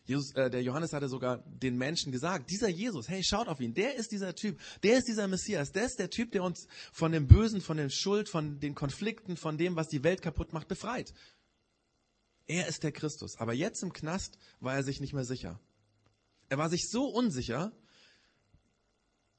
Jesus, 0.09 0.33
äh, 0.33 0.49
der 0.49 0.63
Johannes 0.63 0.95
hatte 0.95 1.07
sogar 1.07 1.37
den 1.47 1.77
Menschen 1.77 2.11
gesagt, 2.13 2.51
dieser 2.51 2.69
Jesus, 2.69 3.11
hey, 3.11 3.23
schaut 3.23 3.47
auf 3.47 3.61
ihn, 3.61 3.75
der 3.75 3.95
ist 3.97 4.11
dieser 4.11 4.35
Typ, 4.35 4.59
der 4.83 4.97
ist 4.97 5.07
dieser 5.07 5.29
Messias, 5.29 5.71
der 5.71 5.85
ist 5.85 5.99
der 5.99 6.09
Typ, 6.09 6.33
der 6.33 6.43
uns 6.43 6.67
von 6.93 7.13
dem 7.13 7.27
Bösen, 7.27 7.61
von 7.61 7.77
der 7.77 7.91
Schuld, 7.91 8.31
von 8.31 8.59
den 8.59 8.75
Konflikten, 8.75 9.37
von 9.37 9.59
dem, 9.59 9.77
was 9.77 9.89
die 9.89 10.03
Welt 10.05 10.23
kaputt 10.23 10.55
macht, 10.55 10.67
befreit. 10.67 11.13
Er 12.47 12.69
ist 12.69 12.85
der 12.85 12.93
Christus. 12.93 13.37
Aber 13.37 13.53
jetzt 13.53 13.83
im 13.83 13.93
Knast 13.93 14.39
war 14.61 14.75
er 14.77 14.83
sich 14.83 14.99
nicht 15.03 15.13
mehr 15.13 15.27
sicher. 15.27 15.61
Er 16.49 16.57
war 16.57 16.71
sich 16.71 16.89
so 16.89 17.05
unsicher, 17.05 17.77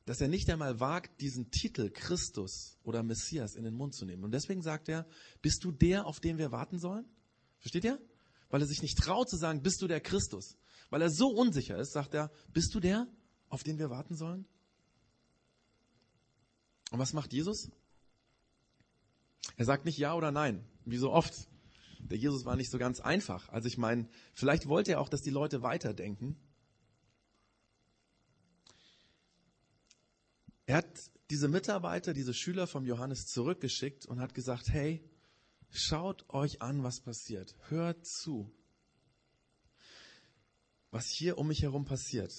dass 0.05 0.21
er 0.21 0.27
nicht 0.27 0.51
einmal 0.51 0.79
wagt, 0.79 1.19
diesen 1.19 1.49
Titel 1.49 1.89
Christus 1.89 2.77
oder 2.83 3.01
Messias 3.01 3.55
in 3.55 3.63
den 3.63 3.73
Mund 3.73 3.95
zu 3.95 4.05
nehmen. 4.05 4.23
Und 4.23 4.33
deswegen 4.33 4.61
sagt 4.61 4.87
er, 4.87 5.07
bist 5.41 5.63
du 5.63 5.71
der, 5.71 6.05
auf 6.05 6.19
den 6.19 6.37
wir 6.37 6.51
warten 6.51 6.77
sollen? 6.77 7.05
Versteht 7.57 7.85
ihr? 7.85 7.99
weil 8.49 8.61
er 8.61 8.67
sich 8.67 8.81
nicht 8.81 8.97
traut 8.97 9.29
zu 9.29 9.37
sagen, 9.37 9.61
bist 9.61 9.81
du 9.81 9.87
der 9.87 10.01
Christus? 10.01 10.57
Weil 10.89 11.01
er 11.01 11.09
so 11.09 11.29
unsicher 11.29 11.77
ist, 11.77 11.93
sagt 11.93 12.13
er, 12.13 12.31
bist 12.53 12.73
du 12.73 12.79
der, 12.79 13.07
auf 13.49 13.63
den 13.63 13.77
wir 13.77 13.89
warten 13.89 14.15
sollen? 14.15 14.45
Und 16.91 16.99
was 16.99 17.13
macht 17.13 17.33
Jesus? 17.33 17.69
Er 19.57 19.65
sagt 19.65 19.85
nicht 19.85 19.97
ja 19.97 20.15
oder 20.15 20.31
nein, 20.31 20.65
wie 20.85 20.97
so 20.97 21.11
oft. 21.11 21.47
Der 21.99 22.17
Jesus 22.17 22.45
war 22.45 22.55
nicht 22.55 22.71
so 22.71 22.77
ganz 22.77 22.99
einfach. 22.99 23.49
Also 23.49 23.67
ich 23.67 23.77
meine, 23.77 24.07
vielleicht 24.33 24.67
wollte 24.67 24.93
er 24.93 25.01
auch, 25.01 25.09
dass 25.09 25.21
die 25.21 25.29
Leute 25.29 25.61
weiterdenken. 25.61 26.37
Er 30.65 30.77
hat 30.77 31.11
diese 31.29 31.47
Mitarbeiter, 31.47 32.13
diese 32.13 32.33
Schüler 32.33 32.67
vom 32.67 32.85
Johannes 32.85 33.27
zurückgeschickt 33.27 34.05
und 34.05 34.19
hat 34.19 34.33
gesagt, 34.33 34.69
hey, 34.69 35.03
schaut 35.69 36.27
euch 36.29 36.61
an, 36.61 36.83
was 36.83 37.01
passiert. 37.01 37.55
Hört 37.67 38.05
zu. 38.05 38.51
Was 40.91 41.09
hier 41.09 41.37
um 41.37 41.47
mich 41.47 41.61
herum 41.61 41.85
passiert. 41.85 42.33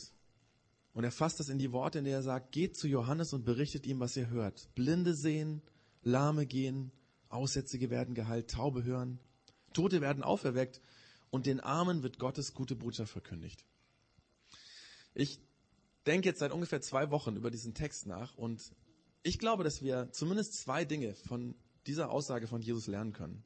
Und 0.92 1.04
er 1.04 1.12
fasst 1.12 1.38
das 1.38 1.48
in 1.48 1.58
die 1.58 1.72
Worte, 1.72 2.00
in 2.00 2.04
der 2.04 2.16
er 2.16 2.22
sagt, 2.22 2.52
geht 2.52 2.76
zu 2.76 2.88
Johannes 2.88 3.32
und 3.32 3.44
berichtet 3.44 3.86
ihm, 3.86 4.00
was 4.00 4.16
ihr 4.16 4.28
hört. 4.28 4.74
Blinde 4.74 5.14
sehen, 5.14 5.62
Lahme 6.02 6.46
gehen, 6.46 6.90
Aussätzige 7.28 7.90
werden 7.90 8.14
geheilt, 8.14 8.50
Taube 8.50 8.82
hören, 8.82 9.20
Tote 9.72 10.00
werden 10.00 10.24
auferweckt 10.24 10.80
und 11.30 11.46
den 11.46 11.60
Armen 11.60 12.02
wird 12.02 12.18
Gottes 12.18 12.54
gute 12.54 12.74
Botschaft 12.74 13.12
verkündigt. 13.12 13.64
Ich 15.14 15.40
denke 16.06 16.28
jetzt 16.28 16.40
seit 16.40 16.52
ungefähr 16.52 16.80
zwei 16.80 17.10
Wochen 17.10 17.36
über 17.36 17.50
diesen 17.50 17.74
Text 17.74 18.06
nach 18.06 18.36
und 18.36 18.72
ich 19.22 19.38
glaube, 19.38 19.64
dass 19.64 19.82
wir 19.82 20.10
zumindest 20.12 20.54
zwei 20.54 20.84
Dinge 20.84 21.14
von 21.14 21.54
dieser 21.86 22.10
Aussage 22.10 22.46
von 22.46 22.62
Jesus 22.62 22.86
lernen 22.86 23.12
können. 23.12 23.44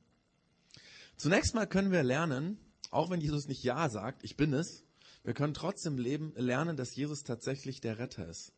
Zunächst 1.17 1.55
mal 1.55 1.67
können 1.67 1.93
wir 1.93 2.03
lernen, 2.03 2.59
auch 2.91 3.11
wenn 3.11 3.21
Jesus 3.21 3.49
nicht 3.49 3.63
Ja 3.63 3.89
sagt, 3.89 4.25
ich 4.25 4.37
bin 4.37 4.53
es, 4.53 4.84
wir 5.25 5.33
können 5.35 5.55
trotzdem 5.55 5.99
leben, 5.99 6.33
lernen, 6.37 6.77
dass 6.77 6.95
Jesus 6.95 7.25
tatsächlich 7.25 7.81
der 7.81 7.99
Retter 7.99 8.29
ist. 8.29 8.53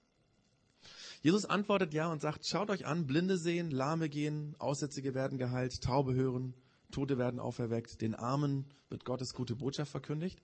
Jesus 1.22 1.44
antwortet 1.44 1.94
ja 1.94 2.10
und 2.10 2.20
sagt, 2.20 2.46
schaut 2.46 2.70
euch 2.70 2.86
an, 2.86 3.06
Blinde 3.06 3.38
sehen, 3.38 3.70
Lahme 3.70 4.08
gehen, 4.08 4.54
Aussätzige 4.58 5.14
werden 5.14 5.38
geheilt, 5.38 5.80
Taube 5.80 6.14
hören, 6.14 6.54
Tote 6.90 7.18
werden 7.18 7.40
auferweckt, 7.40 8.00
den 8.00 8.14
Armen 8.14 8.66
wird 8.90 9.04
Gottes 9.04 9.32
gute 9.32 9.56
Botschaft 9.56 9.90
verkündigt. 9.90 10.42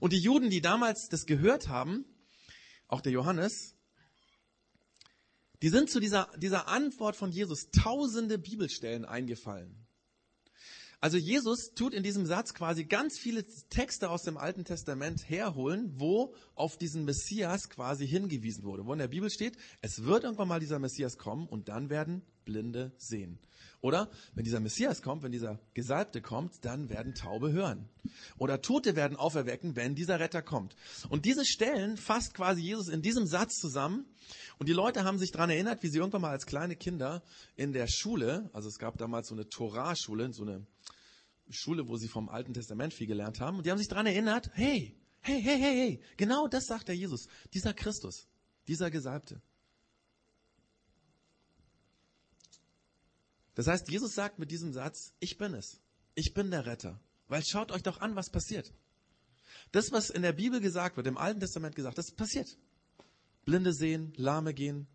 Und 0.00 0.12
die 0.12 0.18
Juden, 0.18 0.50
die 0.50 0.60
damals 0.60 1.08
das 1.08 1.26
gehört 1.26 1.68
haben, 1.68 2.04
auch 2.88 3.00
der 3.00 3.12
Johannes, 3.12 3.74
die 5.62 5.68
sind 5.68 5.90
zu 5.90 6.00
dieser, 6.00 6.30
dieser 6.36 6.68
Antwort 6.68 7.16
von 7.16 7.30
Jesus 7.30 7.70
tausende 7.70 8.38
Bibelstellen 8.38 9.04
eingefallen. 9.04 9.85
Also 11.00 11.18
Jesus 11.18 11.74
tut 11.74 11.92
in 11.92 12.02
diesem 12.02 12.26
Satz 12.26 12.54
quasi 12.54 12.84
ganz 12.84 13.18
viele 13.18 13.44
Texte 13.68 14.10
aus 14.10 14.22
dem 14.22 14.38
Alten 14.38 14.64
Testament 14.64 15.28
herholen, 15.28 15.92
wo 15.96 16.34
auf 16.54 16.78
diesen 16.78 17.04
Messias 17.04 17.68
quasi 17.68 18.06
hingewiesen 18.06 18.64
wurde. 18.64 18.86
Wo 18.86 18.92
in 18.92 18.98
der 18.98 19.08
Bibel 19.08 19.30
steht, 19.30 19.56
es 19.82 20.04
wird 20.04 20.24
irgendwann 20.24 20.48
mal 20.48 20.60
dieser 20.60 20.78
Messias 20.78 21.18
kommen 21.18 21.46
und 21.48 21.68
dann 21.68 21.90
werden 21.90 22.22
Blinde 22.46 22.92
sehen. 22.96 23.38
Oder 23.82 24.10
wenn 24.34 24.44
dieser 24.44 24.60
Messias 24.60 25.02
kommt, 25.02 25.22
wenn 25.22 25.32
dieser 25.32 25.60
Gesalbte 25.74 26.22
kommt, 26.22 26.64
dann 26.64 26.88
werden 26.88 27.14
Taube 27.14 27.52
hören. 27.52 27.88
Oder 28.38 28.62
Tote 28.62 28.96
werden 28.96 29.16
auferwecken, 29.16 29.76
wenn 29.76 29.94
dieser 29.94 30.18
Retter 30.18 30.40
kommt. 30.40 30.74
Und 31.10 31.26
diese 31.26 31.44
Stellen 31.44 31.98
fasst 31.98 32.32
quasi 32.32 32.62
Jesus 32.62 32.88
in 32.88 33.02
diesem 33.02 33.26
Satz 33.26 33.58
zusammen. 33.60 34.06
Und 34.58 34.68
die 34.68 34.72
Leute 34.72 35.04
haben 35.04 35.18
sich 35.18 35.30
daran 35.30 35.50
erinnert, 35.50 35.82
wie 35.82 35.88
sie 35.88 35.98
irgendwann 35.98 36.22
mal 36.22 36.30
als 36.30 36.46
kleine 36.46 36.74
Kinder 36.74 37.22
in 37.54 37.72
der 37.72 37.86
Schule, 37.86 38.48
also 38.54 38.68
es 38.68 38.78
gab 38.78 38.96
damals 38.96 39.28
so 39.28 39.34
eine 39.34 39.48
Torah-Schule, 39.48 40.32
so 40.32 40.42
eine 40.42 40.66
Schule, 41.50 41.86
wo 41.86 41.96
sie 41.96 42.08
vom 42.08 42.28
Alten 42.28 42.54
Testament 42.54 42.94
viel 42.94 43.06
gelernt 43.06 43.40
haben. 43.40 43.58
Und 43.58 43.66
die 43.66 43.70
haben 43.70 43.78
sich 43.78 43.88
daran 43.88 44.06
erinnert, 44.06 44.50
hey, 44.54 44.96
hey, 45.20 45.42
hey, 45.42 45.58
hey, 45.58 45.74
hey, 45.74 46.00
genau 46.16 46.48
das 46.48 46.66
sagt 46.66 46.88
der 46.88 46.96
Jesus, 46.96 47.28
dieser 47.52 47.74
Christus, 47.74 48.26
dieser 48.66 48.90
Gesalbte. 48.90 49.42
Das 53.56 53.66
heißt, 53.66 53.90
Jesus 53.90 54.14
sagt 54.14 54.38
mit 54.38 54.50
diesem 54.50 54.72
Satz, 54.72 55.14
ich 55.18 55.38
bin 55.38 55.54
es. 55.54 55.80
Ich 56.14 56.34
bin 56.34 56.50
der 56.50 56.66
Retter. 56.66 57.00
Weil 57.26 57.42
schaut 57.42 57.72
euch 57.72 57.82
doch 57.82 58.00
an, 58.00 58.14
was 58.14 58.30
passiert. 58.30 58.72
Das, 59.72 59.92
was 59.92 60.10
in 60.10 60.22
der 60.22 60.34
Bibel 60.34 60.60
gesagt 60.60 60.96
wird, 60.96 61.06
im 61.06 61.16
Alten 61.16 61.40
Testament 61.40 61.74
gesagt, 61.74 61.96
das 61.96 62.12
passiert. 62.12 62.56
Blinde 63.46 63.72
sehen, 63.72 64.12
Lahme 64.16 64.52
gehen, 64.52 64.86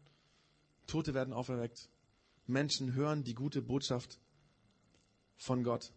Tote 0.85 1.13
werden 1.15 1.33
auferweckt. 1.33 1.89
Menschen 2.45 2.93
hören 2.93 3.23
die 3.23 3.33
gute 3.33 3.63
Botschaft 3.63 4.19
von 5.37 5.63
Gott. 5.63 5.91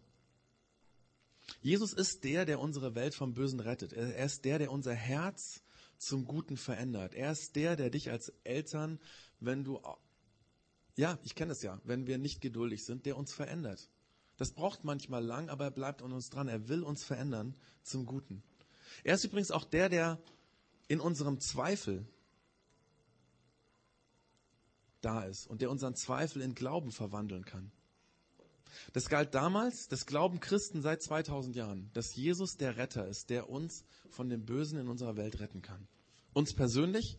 Jesus 1.61 1.93
ist 1.93 2.23
der, 2.23 2.45
der 2.45 2.59
unsere 2.59 2.95
Welt 2.95 3.13
vom 3.13 3.35
Bösen 3.35 3.59
rettet. 3.59 3.93
Er 3.93 4.25
ist 4.25 4.43
der, 4.43 4.57
der 4.57 4.71
unser 4.71 4.93
Herz 4.93 5.61
zum 5.97 6.25
Guten 6.25 6.57
verändert. 6.57 7.13
Er 7.13 7.31
ist 7.31 7.55
der, 7.55 7.75
der 7.75 7.91
dich 7.91 8.09
als 8.09 8.33
Eltern, 8.43 8.99
wenn 9.39 9.63
du 9.63 9.79
ja, 10.95 11.19
ich 11.23 11.35
kenne 11.35 11.51
es 11.51 11.61
ja, 11.61 11.79
wenn 11.83 12.07
wir 12.07 12.17
nicht 12.17 12.41
geduldig 12.41 12.85
sind, 12.85 13.05
der 13.05 13.17
uns 13.17 13.33
verändert. 13.33 13.89
Das 14.37 14.51
braucht 14.51 14.83
manchmal 14.83 15.23
lang, 15.23 15.49
aber 15.49 15.65
er 15.65 15.71
bleibt 15.71 16.01
an 16.01 16.11
uns 16.11 16.29
dran. 16.29 16.47
Er 16.47 16.67
will 16.67 16.83
uns 16.83 17.03
verändern 17.03 17.55
zum 17.83 18.05
Guten. 18.05 18.43
Er 19.03 19.15
ist 19.15 19.23
übrigens 19.23 19.51
auch 19.51 19.63
der, 19.65 19.89
der 19.89 20.19
in 20.87 20.99
unserem 20.99 21.39
Zweifel 21.39 22.05
da 25.01 25.23
ist 25.23 25.47
und 25.47 25.61
der 25.61 25.69
unseren 25.69 25.95
Zweifel 25.95 26.41
in 26.41 26.55
Glauben 26.55 26.91
verwandeln 26.91 27.45
kann. 27.45 27.71
Das 28.93 29.07
galt 29.07 29.33
damals, 29.33 29.87
das 29.87 30.05
glauben 30.05 30.39
Christen 30.39 30.81
seit 30.81 31.01
2000 31.01 31.55
Jahren, 31.55 31.89
dass 31.93 32.15
Jesus 32.15 32.57
der 32.57 32.77
Retter 32.77 33.07
ist, 33.07 33.29
der 33.29 33.49
uns 33.49 33.85
von 34.09 34.29
dem 34.29 34.45
Bösen 34.45 34.79
in 34.79 34.89
unserer 34.89 35.15
Welt 35.15 35.39
retten 35.39 35.61
kann. 35.61 35.87
Uns 36.33 36.53
persönlich 36.53 37.17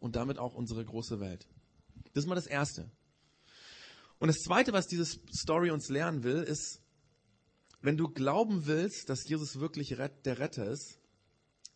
und 0.00 0.16
damit 0.16 0.38
auch 0.38 0.54
unsere 0.54 0.84
große 0.84 1.20
Welt. 1.20 1.46
Das 2.14 2.24
ist 2.24 2.28
mal 2.28 2.34
das 2.34 2.46
Erste. 2.46 2.90
Und 4.24 4.28
das 4.28 4.42
Zweite, 4.42 4.72
was 4.72 4.86
diese 4.86 5.04
Story 5.04 5.70
uns 5.70 5.90
lernen 5.90 6.22
will, 6.22 6.44
ist, 6.44 6.80
wenn 7.82 7.98
du 7.98 8.08
glauben 8.08 8.64
willst, 8.64 9.10
dass 9.10 9.28
Jesus 9.28 9.60
wirklich 9.60 9.88
der 9.90 10.38
Retter 10.38 10.66
ist, 10.66 10.98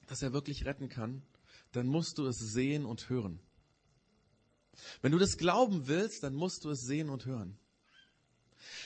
dass 0.06 0.22
er 0.22 0.32
wirklich 0.32 0.64
retten 0.64 0.88
kann, 0.88 1.20
dann 1.72 1.86
musst 1.86 2.16
du 2.16 2.24
es 2.24 2.38
sehen 2.38 2.86
und 2.86 3.10
hören. 3.10 3.38
Wenn 5.02 5.12
du 5.12 5.18
das 5.18 5.36
glauben 5.36 5.88
willst, 5.88 6.22
dann 6.22 6.34
musst 6.34 6.64
du 6.64 6.70
es 6.70 6.80
sehen 6.80 7.10
und 7.10 7.26
hören. 7.26 7.58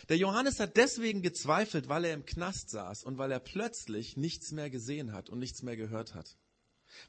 Der 0.09 0.17
Johannes 0.17 0.59
hat 0.59 0.77
deswegen 0.77 1.23
gezweifelt, 1.23 1.89
weil 1.89 2.05
er 2.05 2.15
im 2.15 2.27
Knast 2.27 2.69
saß 2.71 3.05
und 3.05 3.17
weil 3.17 3.31
er 3.31 3.39
plötzlich 3.39 4.17
nichts 4.17 4.51
mehr 4.51 4.71
gesehen 4.71 5.13
hat 5.13 5.31
und 5.31 5.39
nichts 5.39 5.63
mehr 5.63 5.77
gehört 5.77 6.17
hat. 6.17 6.37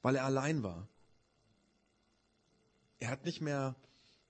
Weil 0.04 0.18
er 0.18 0.26
allein 0.26 0.62
war. 0.62 0.88
Er 3.00 3.10
hat 3.10 3.26
nicht 3.26 3.42
mehr 3.42 3.76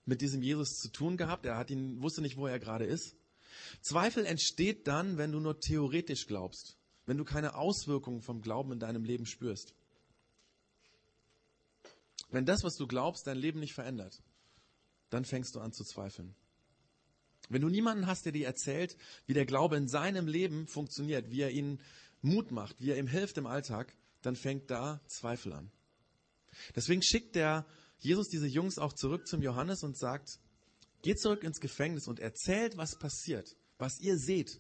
mit 0.06 0.22
diesem 0.22 0.42
Jesus 0.42 0.78
zu 0.80 0.90
tun 0.90 1.18
gehabt. 1.18 1.46
Er 1.46 1.58
hat 1.58 1.70
ihn, 1.70 2.02
wusste 2.02 2.22
nicht, 2.22 2.38
wo 2.38 2.48
er 2.48 2.60
gerade 2.60 2.86
ist. 2.86 3.16
Zweifel 3.82 4.26
entsteht 4.26 4.88
dann, 4.88 5.18
wenn 5.18 5.32
du 5.32 5.40
nur 5.40 5.60
theoretisch 5.60 6.28
glaubst, 6.28 6.78
wenn 7.06 7.18
du 7.18 7.24
keine 7.24 7.56
Auswirkungen 7.56 8.22
vom 8.22 8.42
Glauben 8.42 8.72
in 8.72 8.80
deinem 8.80 9.04
Leben 9.04 9.26
spürst. 9.26 9.74
Wenn 12.30 12.46
das, 12.46 12.64
was 12.64 12.76
du 12.76 12.88
glaubst, 12.88 13.28
dein 13.28 13.38
Leben 13.38 13.60
nicht 13.60 13.74
verändert, 13.74 14.22
dann 15.10 15.26
fängst 15.26 15.56
du 15.56 15.60
an 15.60 15.72
zu 15.72 15.84
zweifeln. 15.84 16.36
Wenn 17.50 17.62
du 17.62 17.70
niemanden 17.70 18.08
hast, 18.08 18.26
der 18.26 18.32
dir 18.32 18.48
erzählt, 18.48 18.98
wie 19.28 19.34
der 19.34 19.46
Glaube 19.46 19.78
in 19.78 19.88
seinem 19.88 20.28
Leben 20.28 20.68
funktioniert, 20.68 21.30
wie 21.30 21.42
er 21.42 21.52
ihnen 21.52 21.80
Mut 22.22 22.52
macht, 22.52 22.82
wie 22.82 22.90
er 22.90 22.98
ihm 22.98 23.08
hilft 23.08 23.38
im 23.38 23.46
Alltag, 23.46 23.96
dann 24.22 24.36
fängt 24.36 24.72
da 24.72 25.02
Zweifel 25.08 25.54
an. 25.54 25.72
Deswegen 26.76 27.04
schickt 27.04 27.36
der 27.36 27.66
Jesus 28.04 28.28
diese 28.28 28.48
Jungs 28.48 28.78
auch 28.78 28.92
zurück 28.92 29.28
zum 29.28 29.42
Johannes 29.42 29.82
und 29.84 29.98
sagt, 29.98 30.40
geht 31.04 31.20
zurück 31.22 31.44
ins 31.44 31.62
Gefängnis 31.62 32.08
und 32.08 32.20
erzählt, 32.20 32.76
was 32.76 33.00
passiert, 33.00 33.56
was 33.78 34.00
ihr 34.02 34.18
seht. 34.18 34.60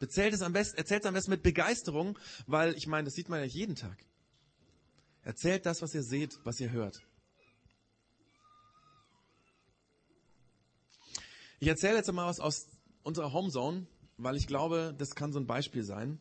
Erzählt 0.00 0.34
es 0.34 0.42
am 0.42 0.52
besten, 0.52 0.76
erzählt 0.76 1.02
es 1.02 1.06
am 1.06 1.14
besten 1.14 1.30
mit 1.30 1.42
Begeisterung, 1.42 2.18
weil 2.46 2.74
ich 2.76 2.86
meine, 2.86 3.06
das 3.06 3.14
sieht 3.14 3.30
man 3.30 3.40
ja 3.40 3.46
jeden 3.46 3.74
Tag. 3.74 4.04
Erzählt 5.22 5.64
das, 5.64 5.80
was 5.80 5.94
ihr 5.94 6.02
seht, 6.02 6.38
was 6.44 6.60
ihr 6.60 6.70
hört. 6.70 7.00
Ich 11.58 11.68
erzähle 11.68 11.96
jetzt 11.96 12.12
mal 12.12 12.26
was 12.26 12.40
aus 12.40 12.66
unserer 13.02 13.32
Homezone, 13.32 13.86
weil 14.18 14.36
ich 14.36 14.46
glaube, 14.46 14.94
das 14.98 15.14
kann 15.14 15.32
so 15.32 15.38
ein 15.38 15.46
Beispiel 15.46 15.84
sein. 15.84 16.20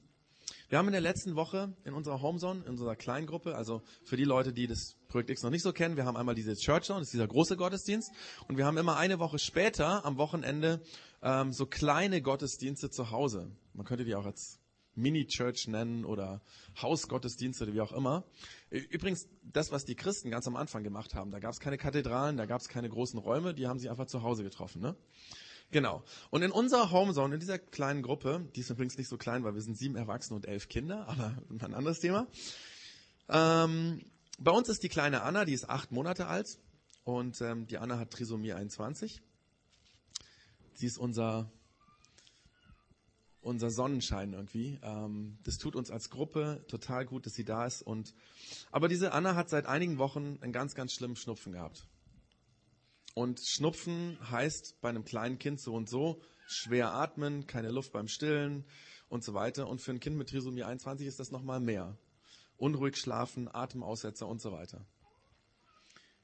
Wir 0.72 0.78
haben 0.78 0.88
in 0.88 0.94
der 0.94 1.02
letzten 1.02 1.36
Woche 1.36 1.76
in 1.84 1.94
unserer 1.94 2.22
Homezone, 2.22 2.62
in 2.64 2.70
unserer 2.70 2.96
Kleingruppe, 2.96 3.58
also 3.58 3.82
für 4.06 4.16
die 4.16 4.24
Leute, 4.24 4.54
die 4.54 4.68
das 4.68 4.96
Projekt 5.10 5.30
X 5.30 5.44
noch 5.44 5.50
nicht 5.50 5.64
so 5.64 5.74
kennen, 5.74 5.98
wir 5.98 6.06
haben 6.06 6.16
einmal 6.16 6.34
diese 6.34 6.56
Church 6.56 6.86
Zone, 6.86 7.00
das 7.00 7.10
ist 7.10 7.14
dieser 7.14 7.28
große 7.28 7.58
Gottesdienst, 7.58 8.10
und 8.48 8.56
wir 8.58 8.66
haben 8.66 8.78
immer 8.78 8.96
eine 8.96 9.20
Woche 9.20 9.38
später 9.38 10.06
am 10.06 10.16
Wochenende 10.16 10.82
ähm, 11.22 11.52
so 11.52 11.66
kleine 11.66 12.22
Gottesdienste 12.22 12.90
zu 12.90 13.12
Hause. 13.12 13.52
Man 13.74 13.86
könnte 13.86 14.06
die 14.06 14.16
auch 14.16 14.26
als 14.26 14.62
Mini-Church 14.96 15.68
nennen 15.68 16.06
oder 16.06 16.42
Hausgottesdienste 16.82 17.66
oder 17.66 17.74
wie 17.74 17.82
auch 17.82 17.92
immer. 17.92 18.24
Übrigens, 18.70 19.28
das, 19.44 19.74
was 19.74 19.84
die 19.84 19.96
Christen 19.96 20.32
ganz 20.32 20.48
am 20.48 20.56
Anfang 20.56 20.84
gemacht 20.84 21.16
haben, 21.16 21.32
da 21.32 21.40
gab 21.40 21.52
es 21.52 21.60
keine 21.60 21.78
Kathedralen, 21.78 22.38
da 22.38 22.46
gab 22.46 22.62
es 22.62 22.70
keine 22.70 22.88
großen 22.88 23.20
Räume, 23.20 23.54
die 23.54 23.68
haben 23.68 23.78
sich 23.78 23.90
einfach 23.90 24.08
zu 24.08 24.24
Hause 24.24 24.44
getroffen. 24.44 24.82
Ne? 24.82 24.96
Genau. 25.72 26.04
Und 26.30 26.42
in 26.42 26.52
unserer 26.52 26.92
Homezone, 26.92 27.34
in 27.36 27.40
dieser 27.40 27.58
kleinen 27.58 28.04
Gruppe, 28.04 28.46
die 28.56 28.60
ist 28.60 28.70
übrigens 28.70 28.98
nicht 28.98 29.08
so 29.08 29.18
klein, 29.18 29.44
weil 29.44 29.54
wir 29.54 29.62
sind 29.62 29.78
sieben 29.78 29.96
Erwachsene 29.96 30.36
und 30.36 30.48
elf 30.48 30.68
Kinder, 30.68 31.08
aber 31.08 31.38
ein 31.50 31.74
anderes 31.74 32.00
Thema. 32.00 32.28
Ähm, 33.30 34.04
bei 34.38 34.52
uns 34.52 34.68
ist 34.70 34.84
die 34.84 34.90
kleine 34.90 35.22
Anna, 35.22 35.46
die 35.46 35.54
ist 35.54 35.70
acht 35.70 35.92
Monate 35.92 36.28
alt 36.28 36.60
und 37.04 37.40
ähm, 37.42 37.68
die 37.68 37.78
Anna 37.78 37.98
hat 37.98 38.12
Trisomie 38.12 38.54
21. 38.54 39.22
sie 40.74 40.88
ist 40.88 40.98
unser, 40.98 41.50
unser 43.40 43.70
Sonnenschein 43.70 44.34
irgendwie. 44.34 44.78
Ähm, 44.82 45.38
das 45.44 45.58
tut 45.58 45.78
uns 45.78 45.90
als 45.90 46.10
Gruppe 46.10 46.66
total 46.68 47.06
gut, 47.06 47.26
dass 47.26 47.34
sie 47.34 47.46
da 47.46 47.66
ist. 47.66 47.82
Und, 47.82 48.14
aber 48.72 48.90
diese 48.90 49.14
Anna 49.14 49.36
hat 49.36 49.50
seit 49.50 49.68
einigen 49.68 50.00
Wochen 50.00 50.38
einen 50.42 50.52
ganz, 50.52 50.76
ganz 50.76 50.92
schlimmen 50.92 51.16
Schnupfen 51.16 51.54
gehabt. 51.54 51.88
Und 53.14 53.42
Schnupfen 53.42 54.18
heißt 54.30 54.80
bei 54.82 54.90
einem 54.90 55.04
kleinen 55.04 55.38
Kind 55.38 55.60
so 55.60 55.74
und 55.74 55.90
so, 55.90 56.22
schwer 56.48 56.94
atmen, 56.94 57.48
keine 57.48 57.72
Luft 57.72 57.92
beim 57.92 58.08
Stillen 58.08 58.66
und 59.10 59.24
so 59.24 59.34
weiter. 59.34 59.68
Und 59.68 59.82
für 59.82 59.92
ein 59.92 60.00
Kind 60.00 60.18
mit 60.18 60.30
Trisomie 60.30 60.64
21 60.64 61.08
ist 61.08 61.20
das 61.20 61.32
nochmal 61.32 61.60
mehr. 61.60 61.98
Unruhig 62.58 62.96
schlafen, 62.98 63.54
Atemaussetzer 63.54 64.28
und 64.28 64.42
so 64.42 64.52
weiter. 64.52 64.86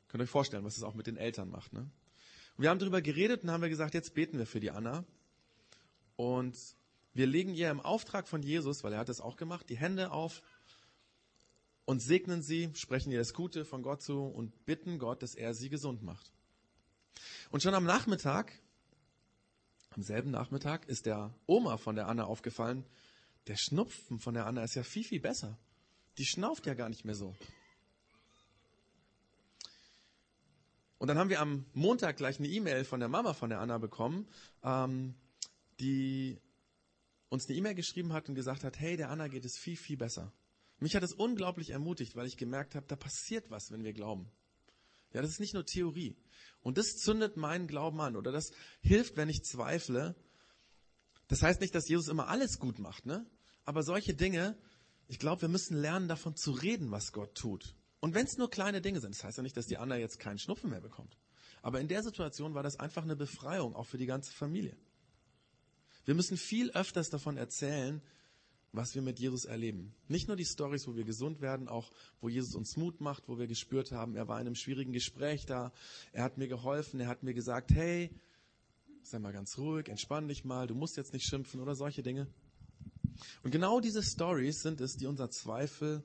Könnt 0.08 0.22
ihr 0.22 0.26
euch 0.26 0.30
vorstellen, 0.30 0.64
was 0.64 0.76
das 0.76 0.84
auch 0.84 0.94
mit 0.94 1.08
den 1.08 1.18
Eltern 1.18 1.50
macht. 1.50 1.74
Ne? 1.74 1.80
Und 1.80 2.64
wir 2.64 2.70
haben 2.70 2.80
darüber 2.80 3.02
geredet 3.02 3.44
und 3.44 3.52
haben 3.52 3.62
wir 3.62 3.70
gesagt, 3.70 3.94
jetzt 3.94 4.14
beten 4.14 4.38
wir 4.38 4.46
für 4.46 4.60
die 4.60 4.72
Anna. 4.72 5.04
Und 6.16 6.58
wir 7.14 7.28
legen 7.28 7.54
ihr 7.54 7.70
im 7.70 7.82
Auftrag 7.82 8.28
von 8.28 8.42
Jesus, 8.42 8.84
weil 8.84 8.94
er 8.94 9.00
hat 9.00 9.10
das 9.10 9.22
auch 9.22 9.36
gemacht, 9.36 9.70
die 9.70 9.78
Hände 9.78 10.12
auf 10.12 10.42
und 11.86 12.02
segnen 12.02 12.42
sie, 12.42 12.70
sprechen 12.74 13.12
ihr 13.12 13.20
das 13.20 13.34
Gute 13.34 13.66
von 13.66 13.82
Gott 13.82 14.02
zu 14.02 14.24
und 14.24 14.66
bitten 14.66 15.00
Gott, 15.00 15.24
dass 15.24 15.36
er 15.36 15.54
sie 15.54 15.70
gesund 15.70 16.04
macht. 16.04 16.32
Und 17.50 17.64
schon 17.64 17.74
am 17.74 17.86
Nachmittag, 17.86 18.52
am 19.92 20.04
selben 20.04 20.32
Nachmittag, 20.32 20.88
ist 20.88 21.06
der 21.06 21.34
Oma 21.46 21.78
von 21.78 21.96
der 21.96 22.08
Anna 22.08 22.26
aufgefallen, 22.26 22.86
der 23.48 23.56
Schnupfen 23.56 24.20
von 24.20 24.34
der 24.34 24.46
Anna 24.46 24.64
ist 24.64 24.76
ja 24.76 24.84
viel, 24.84 25.04
viel 25.04 25.22
besser. 25.22 25.58
Die 26.18 26.26
schnauft 26.26 26.66
ja 26.66 26.74
gar 26.74 26.90
nicht 26.90 27.06
mehr 27.06 27.16
so. 27.16 27.36
Und 30.98 31.08
dann 31.08 31.18
haben 31.18 31.30
wir 31.30 31.40
am 31.40 31.66
Montag 31.74 32.18
gleich 32.18 32.40
eine 32.40 32.48
E-Mail 32.48 32.84
von 32.84 33.00
der 33.00 33.10
Mama 33.10 33.34
von 33.34 33.50
der 33.50 33.60
Anna 33.60 33.78
bekommen, 33.78 34.28
ähm, 34.64 35.14
die 35.80 36.40
uns 37.30 37.48
eine 37.48 37.58
E-Mail 37.58 37.76
geschrieben 37.76 38.14
hat 38.14 38.30
und 38.30 38.36
gesagt 38.36 38.64
hat, 38.64 38.80
hey, 38.80 38.98
der 38.98 39.10
Anna 39.10 39.28
geht 39.28 39.46
es 39.46 39.58
viel, 39.58 39.78
viel 39.78 39.98
besser. 39.98 40.34
Mich 40.80 40.96
hat 40.96 41.04
es 41.04 41.14
unglaublich 41.14 41.70
ermutigt, 41.70 42.16
weil 42.16 42.28
ich 42.28 42.38
gemerkt 42.38 42.76
habe, 42.76 42.86
da 42.88 42.96
passiert 42.96 43.50
was, 43.50 43.72
wenn 43.72 43.84
wir 43.84 43.94
glauben. 43.94 44.32
Ja, 45.14 45.22
das 45.22 45.32
ist 45.32 45.40
nicht 45.40 45.54
nur 45.54 45.66
Theorie. 45.66 46.16
Und 46.62 46.78
das 46.78 46.98
zündet 46.98 47.38
meinen 47.38 47.68
Glauben 47.68 48.02
an 48.02 48.16
oder 48.16 48.32
das 48.32 48.52
hilft, 48.82 49.18
wenn 49.18 49.30
ich 49.30 49.44
zweifle. 49.44 50.16
Das 51.28 51.42
heißt 51.42 51.62
nicht, 51.62 51.76
dass 51.76 51.88
Jesus 51.88 52.08
immer 52.08 52.28
alles 52.28 52.60
gut 52.60 52.80
macht, 52.80 53.06
ne? 53.06 53.26
Aber 53.64 53.84
solche 53.84 54.14
Dinge, 54.14 54.58
ich 55.08 55.20
glaube, 55.20 55.44
wir 55.44 55.50
müssen 55.50 55.78
lernen, 55.78 56.08
davon 56.08 56.36
zu 56.36 56.52
reden, 56.52 56.92
was 56.92 57.12
Gott 57.12 57.36
tut. 57.36 57.76
Und 58.00 58.14
wenn 58.14 58.26
es 58.26 58.38
nur 58.38 58.50
kleine 58.50 58.82
Dinge 58.82 59.02
sind, 59.02 59.16
das 59.16 59.24
heißt 59.24 59.38
ja 59.38 59.44
nicht, 59.44 59.58
dass 59.58 59.68
die 59.68 59.78
Anna 59.78 59.98
jetzt 59.98 60.20
keinen 60.20 60.40
Schnupfen 60.40 60.70
mehr 60.70 60.82
bekommt. 60.82 61.18
Aber 61.62 61.82
in 61.82 61.88
der 61.88 62.04
Situation 62.04 62.54
war 62.54 62.64
das 62.64 62.80
einfach 62.80 63.04
eine 63.04 63.16
Befreiung, 63.16 63.76
auch 63.76 63.86
für 63.86 63.98
die 63.98 64.06
ganze 64.06 64.32
Familie. 64.32 64.78
Wir 66.06 66.16
müssen 66.16 66.38
viel 66.38 66.72
öfters 66.72 67.10
davon 67.10 67.36
erzählen, 67.36 68.02
was 68.78 68.96
wir 68.96 69.02
mit 69.02 69.20
Jesus 69.20 69.46
erleben. 69.46 69.94
Nicht 70.08 70.28
nur 70.28 70.38
die 70.38 70.46
Stories, 70.46 70.88
wo 70.88 70.96
wir 70.96 71.04
gesund 71.04 71.42
werden, 71.42 71.68
auch 71.68 71.92
wo 72.22 72.30
Jesus 72.30 72.56
uns 72.56 72.78
Mut 72.78 73.02
macht, 73.02 73.28
wo 73.28 73.38
wir 73.38 73.48
gespürt 73.48 73.92
haben, 73.92 74.16
er 74.16 74.28
war 74.28 74.40
in 74.40 74.48
einem 74.48 74.56
schwierigen 74.56 74.94
Gespräch 74.94 75.46
da, 75.46 75.74
er 76.14 76.24
hat 76.24 76.38
mir 76.38 76.48
geholfen, 76.48 77.00
er 77.00 77.08
hat 77.08 77.24
mir 77.24 77.34
gesagt, 77.34 77.72
hey, 77.72 78.10
sei 79.02 79.20
mal 79.20 79.34
ganz 79.34 79.58
ruhig, 79.58 79.90
entspann 79.90 80.28
dich 80.28 80.46
mal, 80.46 80.68
du 80.68 80.76
musst 80.76 80.96
jetzt 80.96 81.14
nicht 81.14 81.26
schimpfen 81.26 81.60
oder 81.60 81.76
solche 81.76 82.04
Dinge. 82.04 82.28
Und 83.44 83.52
genau 83.52 83.80
diese 83.80 84.04
Stories 84.04 84.62
sind 84.62 84.80
es, 84.80 84.96
die 84.96 85.08
unser 85.08 85.30
Zweifel 85.30 86.04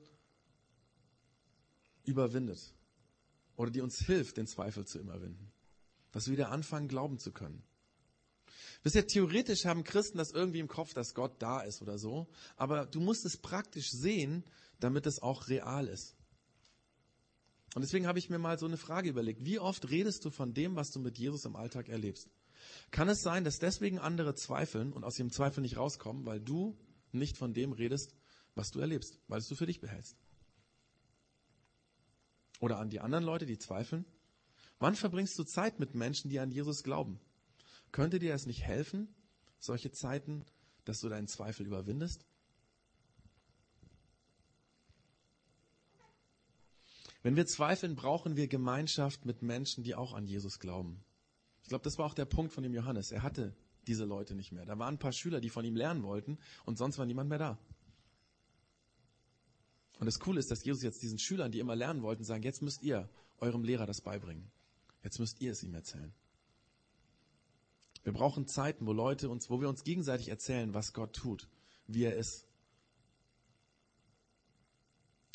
überwindet. 2.05 2.73
Oder 3.55 3.71
die 3.71 3.81
uns 3.81 3.99
hilft, 3.99 4.37
den 4.37 4.47
Zweifel 4.47 4.85
zu 4.85 4.99
überwinden. 4.99 5.51
Dass 6.11 6.25
wir 6.25 6.33
wieder 6.33 6.49
anfangen, 6.49 6.87
glauben 6.87 7.19
zu 7.19 7.31
können. 7.31 7.63
Ihr, 8.83 9.07
theoretisch 9.07 9.65
haben 9.65 9.83
Christen 9.83 10.17
das 10.17 10.31
irgendwie 10.31 10.59
im 10.59 10.67
Kopf, 10.67 10.93
dass 10.93 11.13
Gott 11.13 11.41
da 11.41 11.61
ist 11.61 11.81
oder 11.81 11.97
so. 11.97 12.27
Aber 12.57 12.85
du 12.85 12.99
musst 12.99 13.25
es 13.25 13.37
praktisch 13.37 13.91
sehen, 13.91 14.43
damit 14.79 15.05
es 15.05 15.21
auch 15.21 15.47
real 15.47 15.87
ist. 15.87 16.15
Und 17.75 17.81
deswegen 17.81 18.05
habe 18.05 18.19
ich 18.19 18.29
mir 18.29 18.37
mal 18.37 18.59
so 18.59 18.65
eine 18.65 18.77
Frage 18.77 19.09
überlegt. 19.09 19.45
Wie 19.45 19.59
oft 19.59 19.89
redest 19.89 20.25
du 20.25 20.29
von 20.29 20.53
dem, 20.53 20.75
was 20.75 20.91
du 20.91 20.99
mit 20.99 21.17
Jesus 21.17 21.45
im 21.45 21.55
Alltag 21.55 21.89
erlebst? 21.89 22.29
Kann 22.91 23.09
es 23.09 23.21
sein, 23.21 23.43
dass 23.43 23.59
deswegen 23.59 23.99
andere 23.99 24.35
zweifeln 24.35 24.93
und 24.93 25.03
aus 25.03 25.17
ihrem 25.17 25.31
Zweifel 25.31 25.61
nicht 25.61 25.77
rauskommen, 25.77 26.25
weil 26.25 26.39
du 26.39 26.77
nicht 27.11 27.37
von 27.37 27.53
dem 27.53 27.71
redest, 27.71 28.15
was 28.55 28.71
du 28.71 28.79
erlebst, 28.79 29.19
weil 29.27 29.39
es 29.39 29.47
du 29.47 29.55
für 29.55 29.65
dich 29.65 29.79
behältst? 29.79 30.17
Oder 32.59 32.79
an 32.79 32.89
die 32.89 32.99
anderen 32.99 33.23
Leute, 33.23 33.45
die 33.45 33.57
zweifeln? 33.57 34.05
Wann 34.79 34.95
verbringst 34.95 35.37
du 35.39 35.43
Zeit 35.43 35.79
mit 35.79 35.95
Menschen, 35.95 36.29
die 36.29 36.39
an 36.39 36.51
Jesus 36.51 36.83
glauben? 36.83 37.19
Könnte 37.93 38.19
dir 38.19 38.33
das 38.33 38.47
nicht 38.47 38.63
helfen, 38.63 39.07
solche 39.59 39.91
Zeiten, 39.91 40.43
dass 40.83 40.99
du 40.99 41.09
deinen 41.09 41.27
Zweifel 41.27 41.65
überwindest? 41.65 42.25
Wenn 47.21 47.37
wir 47.37 47.45
zweifeln, 47.45 47.95
brauchen 47.95 48.35
wir 48.35 48.47
Gemeinschaft 48.47 49.25
mit 49.25 49.43
Menschen, 49.43 49.83
die 49.83 49.95
auch 49.95 50.13
an 50.13 50.25
Jesus 50.25 50.59
glauben. 50.59 51.05
Ich 51.61 51.69
glaube, 51.69 51.83
das 51.83 51.97
war 51.97 52.07
auch 52.07 52.15
der 52.15 52.25
Punkt 52.25 52.51
von 52.51 52.63
dem 52.63 52.73
Johannes. 52.73 53.11
Er 53.11 53.21
hatte 53.21 53.55
diese 53.87 54.05
Leute 54.05 54.33
nicht 54.33 54.51
mehr. 54.51 54.65
Da 54.65 54.77
waren 54.79 54.95
ein 54.95 54.99
paar 54.99 55.13
Schüler, 55.13 55.39
die 55.39 55.49
von 55.49 55.63
ihm 55.63 55.75
lernen 55.75 56.03
wollten 56.03 56.39
und 56.65 56.77
sonst 56.77 56.97
war 56.97 57.05
niemand 57.05 57.29
mehr 57.29 57.37
da. 57.37 57.59
Und 59.99 60.07
das 60.07 60.19
Coole 60.19 60.39
ist, 60.39 60.49
dass 60.49 60.65
Jesus 60.65 60.81
jetzt 60.81 61.03
diesen 61.03 61.19
Schülern, 61.19 61.51
die 61.51 61.59
immer 61.59 61.75
lernen 61.75 62.01
wollten, 62.01 62.23
sagen, 62.23 62.41
jetzt 62.41 62.63
müsst 62.63 62.81
ihr 62.81 63.07
eurem 63.37 63.63
Lehrer 63.63 63.85
das 63.85 64.01
beibringen. 64.01 64.51
Jetzt 65.03 65.19
müsst 65.19 65.39
ihr 65.41 65.51
es 65.51 65.63
ihm 65.63 65.75
erzählen. 65.75 66.11
Wir 68.03 68.13
brauchen 68.13 68.47
Zeiten, 68.47 68.85
wo 68.85 68.93
Leute 68.93 69.29
uns, 69.29 69.49
wo 69.49 69.61
wir 69.61 69.69
uns 69.69 69.83
gegenseitig 69.83 70.29
erzählen, 70.29 70.73
was 70.73 70.93
Gott 70.93 71.13
tut, 71.13 71.47
wie 71.87 72.03
er 72.03 72.15
ist. 72.15 72.45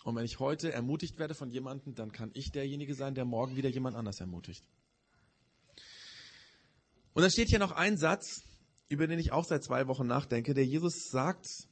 Und 0.05 0.17
wenn 0.17 0.25
ich 0.25 0.39
heute 0.39 0.73
ermutigt 0.73 1.19
werde 1.19 1.35
von 1.35 1.51
jemandem, 1.51 1.95
dann 1.95 2.13
kann 2.13 2.31
ich 2.35 2.53
derjenige 2.53 2.95
sein, 2.95 3.15
der 3.15 3.25
morgen 3.25 3.57
wieder 3.57 3.69
jemand 3.69 3.97
anders 3.97 4.21
ermutigt. 4.21 4.65
Und 7.15 7.23
dann 7.23 7.31
steht 7.31 7.49
hier 7.49 7.59
noch 7.59 7.73
ein 7.73 7.97
Satz, 7.97 8.43
über 8.89 9.07
den 9.07 9.19
ich 9.19 9.33
auch 9.33 9.45
seit 9.45 9.65
zwei 9.65 9.87
Wochen 9.87 10.07
nachdenke, 10.07 10.55
der 10.55 10.65
Jesus 10.65 11.11
sagt, 11.11 11.67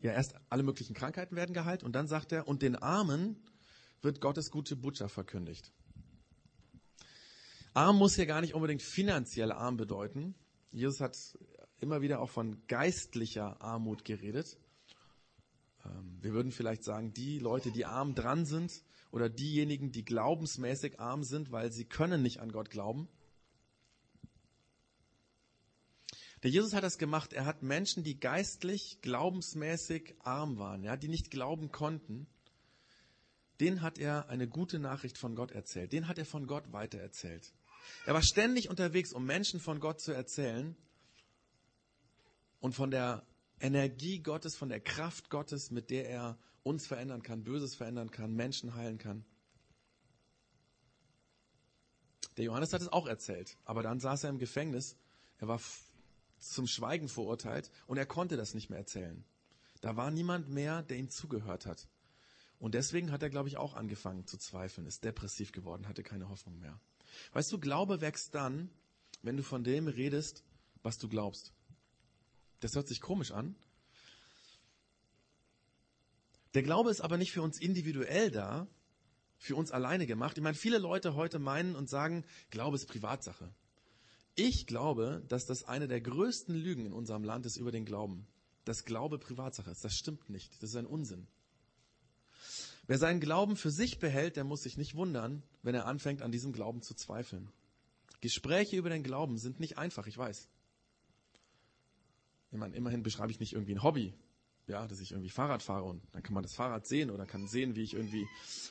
ja, 0.00 0.12
erst 0.12 0.36
alle 0.48 0.62
möglichen 0.62 0.94
Krankheiten 0.94 1.34
werden 1.34 1.54
geheilt 1.54 1.82
und 1.82 1.92
dann 1.92 2.06
sagt 2.06 2.32
er, 2.32 2.46
und 2.46 2.62
den 2.62 2.76
Armen 2.76 3.42
wird 4.00 4.20
Gottes 4.20 4.50
gute 4.50 4.76
Botschaft 4.76 5.12
verkündigt. 5.12 5.72
Arm 7.78 7.96
muss 7.96 8.16
hier 8.16 8.26
gar 8.26 8.40
nicht 8.40 8.54
unbedingt 8.54 8.82
finanziell 8.82 9.52
arm 9.52 9.76
bedeuten. 9.76 10.34
Jesus 10.72 11.00
hat 11.00 11.16
immer 11.78 12.00
wieder 12.02 12.18
auch 12.18 12.28
von 12.28 12.60
geistlicher 12.66 13.62
Armut 13.62 14.04
geredet. 14.04 14.58
Ähm, 15.84 16.18
wir 16.20 16.32
würden 16.32 16.50
vielleicht 16.50 16.82
sagen, 16.82 17.12
die 17.14 17.38
Leute, 17.38 17.70
die 17.70 17.84
arm 17.84 18.16
dran 18.16 18.46
sind 18.46 18.82
oder 19.12 19.28
diejenigen, 19.28 19.92
die 19.92 20.04
glaubensmäßig 20.04 20.98
arm 20.98 21.22
sind, 21.22 21.52
weil 21.52 21.70
sie 21.70 21.84
können 21.84 22.20
nicht 22.20 22.40
an 22.40 22.50
Gott 22.50 22.68
glauben. 22.68 23.08
Der 26.42 26.50
Jesus 26.50 26.74
hat 26.74 26.82
das 26.82 26.98
gemacht. 26.98 27.32
Er 27.32 27.46
hat 27.46 27.62
Menschen, 27.62 28.02
die 28.02 28.18
geistlich, 28.18 28.98
glaubensmäßig 29.02 30.16
arm 30.24 30.58
waren, 30.58 30.82
ja, 30.82 30.96
die 30.96 31.06
nicht 31.06 31.30
glauben 31.30 31.70
konnten, 31.70 32.26
den 33.60 33.82
hat 33.82 33.98
er 33.98 34.28
eine 34.28 34.48
gute 34.48 34.80
Nachricht 34.80 35.16
von 35.16 35.36
Gott 35.36 35.52
erzählt. 35.52 35.92
Den 35.92 36.08
hat 36.08 36.18
er 36.18 36.26
von 36.26 36.48
Gott 36.48 36.72
weitererzählt. 36.72 37.52
Er 38.06 38.14
war 38.14 38.22
ständig 38.22 38.70
unterwegs, 38.70 39.12
um 39.12 39.24
Menschen 39.24 39.60
von 39.60 39.80
Gott 39.80 40.00
zu 40.00 40.12
erzählen 40.12 40.76
und 42.60 42.74
von 42.74 42.90
der 42.90 43.26
Energie 43.60 44.20
Gottes, 44.20 44.56
von 44.56 44.68
der 44.68 44.80
Kraft 44.80 45.30
Gottes, 45.30 45.70
mit 45.70 45.90
der 45.90 46.08
er 46.08 46.38
uns 46.62 46.86
verändern 46.86 47.22
kann, 47.22 47.44
Böses 47.44 47.74
verändern 47.74 48.10
kann, 48.10 48.34
Menschen 48.34 48.74
heilen 48.74 48.98
kann. 48.98 49.24
Der 52.36 52.44
Johannes 52.44 52.72
hat 52.72 52.80
es 52.80 52.88
auch 52.88 53.06
erzählt, 53.06 53.56
aber 53.64 53.82
dann 53.82 54.00
saß 54.00 54.24
er 54.24 54.30
im 54.30 54.38
Gefängnis. 54.38 54.96
Er 55.38 55.48
war 55.48 55.60
zum 56.38 56.66
Schweigen 56.66 57.08
verurteilt 57.08 57.70
und 57.86 57.98
er 57.98 58.06
konnte 58.06 58.36
das 58.36 58.54
nicht 58.54 58.70
mehr 58.70 58.78
erzählen. 58.78 59.24
Da 59.80 59.96
war 59.96 60.10
niemand 60.10 60.48
mehr, 60.48 60.82
der 60.82 60.98
ihm 60.98 61.10
zugehört 61.10 61.66
hat. 61.66 61.88
Und 62.58 62.74
deswegen 62.74 63.12
hat 63.12 63.22
er, 63.22 63.30
glaube 63.30 63.48
ich, 63.48 63.56
auch 63.56 63.74
angefangen 63.74 64.26
zu 64.26 64.36
zweifeln, 64.36 64.86
ist 64.86 65.04
depressiv 65.04 65.52
geworden, 65.52 65.88
hatte 65.88 66.02
keine 66.02 66.28
Hoffnung 66.28 66.58
mehr. 66.58 66.80
Weißt 67.32 67.52
du, 67.52 67.58
Glaube 67.58 68.00
wächst 68.00 68.34
dann, 68.34 68.70
wenn 69.22 69.36
du 69.36 69.42
von 69.42 69.64
dem 69.64 69.88
redest, 69.88 70.44
was 70.82 70.98
du 70.98 71.08
glaubst. 71.08 71.52
Das 72.60 72.74
hört 72.74 72.88
sich 72.88 73.00
komisch 73.00 73.30
an. 73.30 73.54
Der 76.54 76.62
Glaube 76.62 76.90
ist 76.90 77.00
aber 77.00 77.18
nicht 77.18 77.32
für 77.32 77.42
uns 77.42 77.60
individuell 77.60 78.30
da, 78.30 78.66
für 79.36 79.54
uns 79.54 79.70
alleine 79.70 80.06
gemacht. 80.06 80.36
Ich 80.36 80.42
meine, 80.42 80.56
viele 80.56 80.78
Leute 80.78 81.14
heute 81.14 81.38
meinen 81.38 81.76
und 81.76 81.88
sagen, 81.88 82.24
Glaube 82.50 82.76
ist 82.76 82.86
Privatsache. 82.86 83.54
Ich 84.34 84.66
glaube, 84.66 85.24
dass 85.28 85.46
das 85.46 85.64
eine 85.64 85.88
der 85.88 86.00
größten 86.00 86.54
Lügen 86.54 86.86
in 86.86 86.92
unserem 86.92 87.24
Land 87.24 87.46
ist 87.46 87.56
über 87.56 87.70
den 87.70 87.84
Glauben. 87.84 88.26
Dass 88.64 88.84
Glaube 88.84 89.18
Privatsache 89.18 89.70
ist. 89.70 89.84
Das 89.84 89.94
stimmt 89.94 90.30
nicht. 90.30 90.62
Das 90.62 90.70
ist 90.70 90.76
ein 90.76 90.86
Unsinn. 90.86 91.26
Wer 92.88 92.96
seinen 92.96 93.20
Glauben 93.20 93.54
für 93.54 93.70
sich 93.70 93.98
behält, 93.98 94.36
der 94.36 94.44
muss 94.44 94.62
sich 94.62 94.78
nicht 94.78 94.94
wundern, 94.94 95.42
wenn 95.62 95.74
er 95.74 95.84
anfängt, 95.84 96.22
an 96.22 96.32
diesem 96.32 96.54
Glauben 96.54 96.80
zu 96.80 96.94
zweifeln. 96.94 97.52
Gespräche 98.22 98.76
über 98.76 98.88
den 98.88 99.02
Glauben 99.02 99.36
sind 99.36 99.60
nicht 99.60 99.76
einfach, 99.76 100.06
ich 100.06 100.16
weiß. 100.16 100.48
Ich 102.50 102.58
meine, 102.58 102.74
immerhin 102.74 103.02
beschreibe 103.02 103.30
ich 103.30 103.40
nicht 103.40 103.52
irgendwie 103.52 103.74
ein 103.74 103.82
Hobby, 103.82 104.14
ja, 104.68 104.88
dass 104.88 105.00
ich 105.00 105.10
irgendwie 105.10 105.28
Fahrrad 105.28 105.62
fahre 105.62 105.84
und 105.84 106.02
dann 106.12 106.22
kann 106.22 106.32
man 106.32 106.42
das 106.42 106.54
Fahrrad 106.54 106.86
sehen 106.86 107.10
oder 107.10 107.26
kann 107.26 107.46
sehen, 107.46 107.76
wie 107.76 107.82
ich 107.82 107.92
irgendwie 107.92 108.26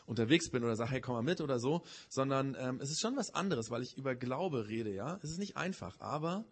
unterwegs 0.07 0.49
bin 0.49 0.63
oder 0.63 0.75
sage, 0.75 0.89
hey, 0.91 1.01
komm 1.01 1.13
mal 1.13 1.21
mit 1.21 1.39
oder 1.39 1.59
so, 1.59 1.83
sondern 2.09 2.57
ähm, 2.59 2.79
es 2.81 2.89
ist 2.89 2.99
schon 2.99 3.15
was 3.17 3.35
anderes, 3.35 3.69
weil 3.69 3.83
ich 3.83 3.97
über 3.97 4.15
Glaube 4.15 4.67
rede, 4.67 4.91
ja. 4.91 5.19
Es 5.21 5.29
ist 5.29 5.37
nicht 5.37 5.57
einfach, 5.57 5.99
aber 5.99 6.43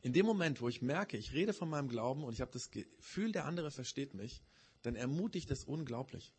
in 0.00 0.14
dem 0.14 0.24
Moment, 0.24 0.62
wo 0.62 0.70
ich 0.70 0.80
merke, 0.80 1.18
ich 1.18 1.34
rede 1.34 1.52
von 1.52 1.68
meinem 1.68 1.88
Glauben 1.88 2.24
und 2.24 2.32
ich 2.32 2.40
habe 2.40 2.52
das 2.52 2.70
Gefühl, 2.70 3.32
der 3.32 3.44
andere 3.44 3.70
versteht 3.70 4.14
mich, 4.14 4.42
dann 4.82 4.96
ermutigt 4.96 5.50
das 5.50 5.64
unglaublich. 5.64 6.32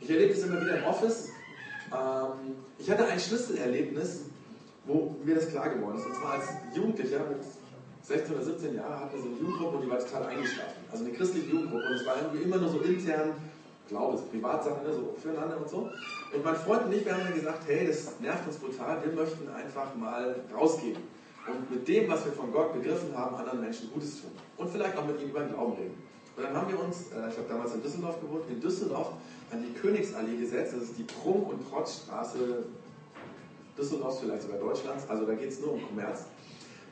Ich 0.00 0.10
erlebe 0.10 0.34
das 0.34 0.42
immer 0.44 0.60
wieder 0.60 0.78
im 0.78 0.84
Office. 0.84 1.28
Ähm, 1.92 2.54
ich 2.78 2.90
hatte 2.90 3.06
ein 3.06 3.20
Schlüsselerlebnis, 3.20 4.22
wo 4.86 5.16
mir 5.24 5.34
das 5.34 5.48
klar 5.48 5.68
geworden 5.70 5.98
ist. 5.98 6.06
Und 6.06 6.14
zwar 6.14 6.32
als 6.32 6.48
Jugendlicher 6.74 7.20
mit 7.26 7.42
16 8.02 8.34
oder 8.34 8.44
17 8.44 8.74
Jahren 8.74 9.00
hatten 9.00 9.14
wir 9.14 9.22
so 9.22 9.28
eine 9.28 9.38
Jugendgruppe 9.38 9.76
und 9.76 9.82
die 9.84 9.90
war 9.90 9.98
total 9.98 10.26
eingeschlafen. 10.26 10.84
Also 10.90 11.04
eine 11.04 11.12
christliche 11.14 11.50
Jugendgruppe. 11.50 11.86
Und 11.86 11.92
es 11.94 12.06
war 12.06 12.16
irgendwie 12.16 12.42
immer 12.42 12.56
nur 12.56 12.70
so 12.70 12.80
intern, 12.80 13.34
Glaube, 13.90 14.18
so 14.18 14.24
Privatsachen, 14.26 14.84
ne, 14.86 14.92
so 14.92 15.16
füreinander 15.20 15.56
und 15.58 15.68
so. 15.68 15.90
Und 16.32 16.44
mein 16.44 16.54
Freund 16.54 16.84
und 16.84 16.92
ich, 16.92 17.04
wir 17.04 17.12
haben 17.12 17.24
dann 17.24 17.34
gesagt, 17.34 17.64
hey, 17.66 17.88
das 17.88 18.20
nervt 18.20 18.46
uns 18.46 18.56
brutal, 18.56 19.04
wir 19.04 19.12
möchten 19.12 19.48
einfach 19.48 19.96
mal 19.96 20.36
rausgehen. 20.54 20.96
Und 21.46 21.70
mit 21.70 21.88
dem, 21.88 22.08
was 22.08 22.24
wir 22.24 22.32
von 22.32 22.52
Gott 22.52 22.74
begriffen 22.74 23.16
haben, 23.16 23.36
anderen 23.36 23.60
Menschen 23.60 23.90
Gutes 23.92 24.20
tun. 24.20 24.30
Und 24.56 24.70
vielleicht 24.70 24.96
auch 24.96 25.06
mit 25.06 25.20
ihnen 25.20 25.30
über 25.30 25.40
den 25.40 25.52
Glauben 25.52 25.72
reden. 25.72 26.02
Und 26.36 26.44
dann 26.44 26.54
haben 26.54 26.70
wir 26.70 26.78
uns, 26.78 27.12
äh, 27.12 27.28
ich 27.28 27.36
habe 27.36 27.46
damals 27.48 27.74
in 27.74 27.82
Düsseldorf 27.82 28.20
gewohnt, 28.20 28.44
in 28.48 28.60
Düsseldorf 28.60 29.12
an 29.50 29.62
die 29.62 29.78
Königsallee 29.78 30.36
gesetzt. 30.36 30.74
Das 30.74 30.82
ist 30.84 30.98
die 30.98 31.04
Prunk- 31.04 31.48
und 31.48 31.68
Protzstraße 31.70 32.64
Düsseldorfs, 33.76 34.18
vielleicht 34.20 34.42
sogar 34.42 34.58
Deutschlands. 34.58 35.04
Also 35.08 35.26
da 35.26 35.34
geht 35.34 35.50
es 35.50 35.60
nur 35.60 35.72
um 35.72 35.86
Kommerz. 35.86 36.24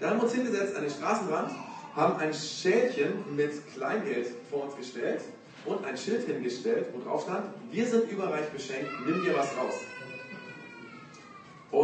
Da 0.01 0.11
haben 0.11 0.19
wir 0.19 0.25
uns 0.25 0.35
hingesetzt 0.35 0.77
an 0.77 0.83
den 0.83 0.91
Straßenrand, 0.91 1.51
haben 1.95 2.17
ein 2.19 2.33
Schälchen 2.33 3.37
mit 3.37 3.53
Kleingeld 3.75 4.29
vor 4.51 4.65
uns 4.65 4.77
gestellt 4.77 5.23
und 5.65 5.85
ein 5.85 5.97
Schild 5.97 6.27
hingestellt, 6.27 6.87
wo 6.93 7.03
drauf 7.03 7.23
stand, 7.23 7.47
wir 7.71 7.87
sind 7.87 8.11
überreich 8.11 8.49
beschenkt, 8.51 8.91
nimm 9.07 9.23
dir 9.23 9.35
was 9.37 9.57
raus. 9.57 9.75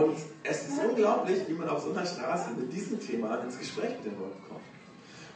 Und 0.04 0.18
es 0.42 0.68
ist 0.68 0.78
unglaublich, 0.78 1.48
wie 1.48 1.54
man 1.54 1.68
auf 1.68 1.82
so 1.82 1.90
einer 1.90 2.04
Straße 2.04 2.50
mit 2.56 2.70
diesem 2.70 3.00
Thema 3.00 3.36
ins 3.36 3.58
Gespräch 3.58 3.96
mit 3.96 4.04
den 4.04 4.20
Leuten 4.20 4.42
kommt. 4.46 4.60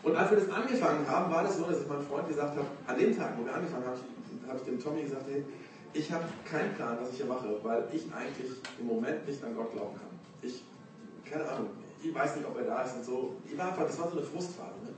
Und 0.02 0.14
als 0.14 0.30
wir 0.30 0.38
das 0.38 0.50
angefangen 0.50 1.08
haben, 1.08 1.32
war 1.32 1.42
das 1.42 1.56
so, 1.56 1.64
dass 1.64 1.80
ich 1.80 1.88
meinem 1.88 2.06
Freund 2.06 2.28
gesagt 2.28 2.56
habe, 2.56 2.66
an 2.86 2.98
dem 2.98 3.16
Tag, 3.16 3.32
wo 3.38 3.46
wir 3.46 3.54
angefangen 3.54 3.86
haben, 3.86 3.98
habe 4.46 4.58
ich 4.58 4.64
dem 4.64 4.78
Tommy 4.78 5.02
gesagt, 5.02 5.24
hey, 5.28 5.42
ich 5.94 6.12
habe 6.12 6.24
keinen 6.44 6.74
Plan, 6.74 6.98
was 7.00 7.10
ich 7.10 7.16
hier 7.16 7.26
mache, 7.26 7.48
weil 7.62 7.84
ich 7.92 8.04
eigentlich 8.12 8.52
im 8.78 8.86
Moment 8.86 9.26
nicht 9.26 9.42
an 9.42 9.56
Gott 9.56 9.72
glauben 9.72 9.96
kann. 9.96 10.08
Ich, 10.42 10.62
keine 11.24 11.48
Ahnung, 11.48 11.70
ich 12.02 12.14
weiß 12.14 12.36
nicht, 12.36 12.46
ob 12.46 12.56
er 12.58 12.64
da 12.64 12.82
ist 12.82 12.96
und 12.96 13.04
so. 13.04 13.34
Ich 13.50 13.56
war 13.56 13.68
einfach, 13.68 13.86
das 13.86 13.98
war 13.98 14.10
so 14.10 14.18
eine 14.18 14.26
Frustphase. 14.26 14.78
Ne? 14.84 14.92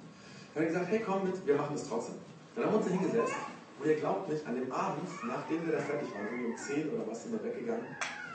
Dann 0.53 0.63
habe 0.63 0.65
ich 0.65 0.73
gesagt, 0.73 0.91
hey, 0.91 1.03
komm 1.07 1.25
mit, 1.25 1.47
wir 1.47 1.55
machen 1.57 1.75
das 1.77 1.89
trotzdem. 1.89 2.17
Dann 2.55 2.65
haben 2.65 2.73
wir 2.73 2.79
uns 2.79 2.89
hingesetzt 2.89 3.35
und 3.81 3.89
ihr 3.89 3.97
glaubt 3.97 4.29
nicht, 4.29 4.45
an 4.47 4.57
dem 4.57 4.71
Abend, 4.71 5.09
nachdem 5.27 5.65
wir 5.65 5.75
da 5.75 5.79
fertig 5.79 6.09
waren, 6.13 6.45
um 6.45 6.57
10 6.57 6.91
oder 6.91 7.07
was 7.07 7.23
sind 7.23 7.33
wir 7.33 7.45
weggegangen, 7.45 7.87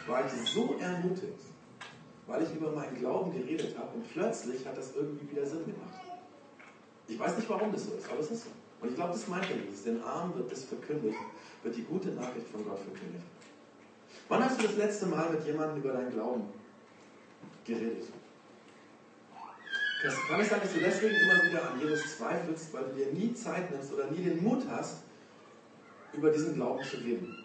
war 0.08 0.26
ich 0.26 0.52
so 0.52 0.76
ermutigt, 0.80 1.40
weil 2.28 2.44
ich 2.44 2.54
über 2.54 2.72
meinen 2.72 2.98
Glauben 2.98 3.32
geredet 3.32 3.78
habe 3.78 3.90
und 3.96 4.12
plötzlich 4.12 4.66
hat 4.66 4.78
das 4.78 4.96
irgendwie 4.96 5.30
wieder 5.32 5.46
Sinn 5.46 5.66
gemacht. 5.66 6.02
Ich 7.08 7.20
weiß 7.20 7.38
nicht, 7.38 7.50
warum 7.50 7.72
das 7.72 7.86
so 7.86 7.94
ist, 7.94 8.10
aber 8.10 8.20
es 8.20 8.32
ist 8.32 8.46
so. 8.46 8.50
Und 8.82 8.90
ich 8.90 8.96
glaube, 8.96 9.14
das 9.14 9.28
meint 9.28 9.50
er 9.50 9.58
dieses. 9.58 9.84
Den 9.84 10.04
Armen 10.04 10.36
wird 10.36 10.52
das 10.52 10.64
verkündigt, 10.64 11.18
wird 11.64 11.76
die 11.76 11.84
gute 11.84 12.10
Nachricht 12.10 12.48
von 12.50 12.64
Gott 12.66 12.80
verkündigt. 12.80 13.26
Wann 14.28 14.44
hast 14.44 14.60
du 14.60 14.68
das 14.68 14.76
letzte 14.76 15.06
Mal 15.06 15.30
mit 15.30 15.46
jemandem 15.46 15.78
über 15.84 15.94
deinen 15.94 16.12
Glauben 16.12 16.44
geredet? 17.64 18.06
Das 20.04 20.16
kann 20.28 20.40
es 20.40 20.50
sein, 20.50 20.60
dass 20.62 20.74
du 20.74 20.80
deswegen 20.80 21.16
immer 21.16 21.44
wieder 21.44 21.72
an 21.72 21.80
Jesus 21.80 22.18
zweifelst, 22.18 22.74
weil 22.74 22.84
du 22.86 22.96
dir 22.96 23.14
nie 23.14 23.34
Zeit 23.34 23.72
nimmst 23.72 23.94
oder 23.94 24.10
nie 24.12 24.24
den 24.24 24.44
Mut 24.44 24.64
hast, 24.70 24.98
über 26.14 26.30
diesen 26.32 26.56
Glauben 26.56 26.84
zu 26.84 26.98
reden. 26.98 27.45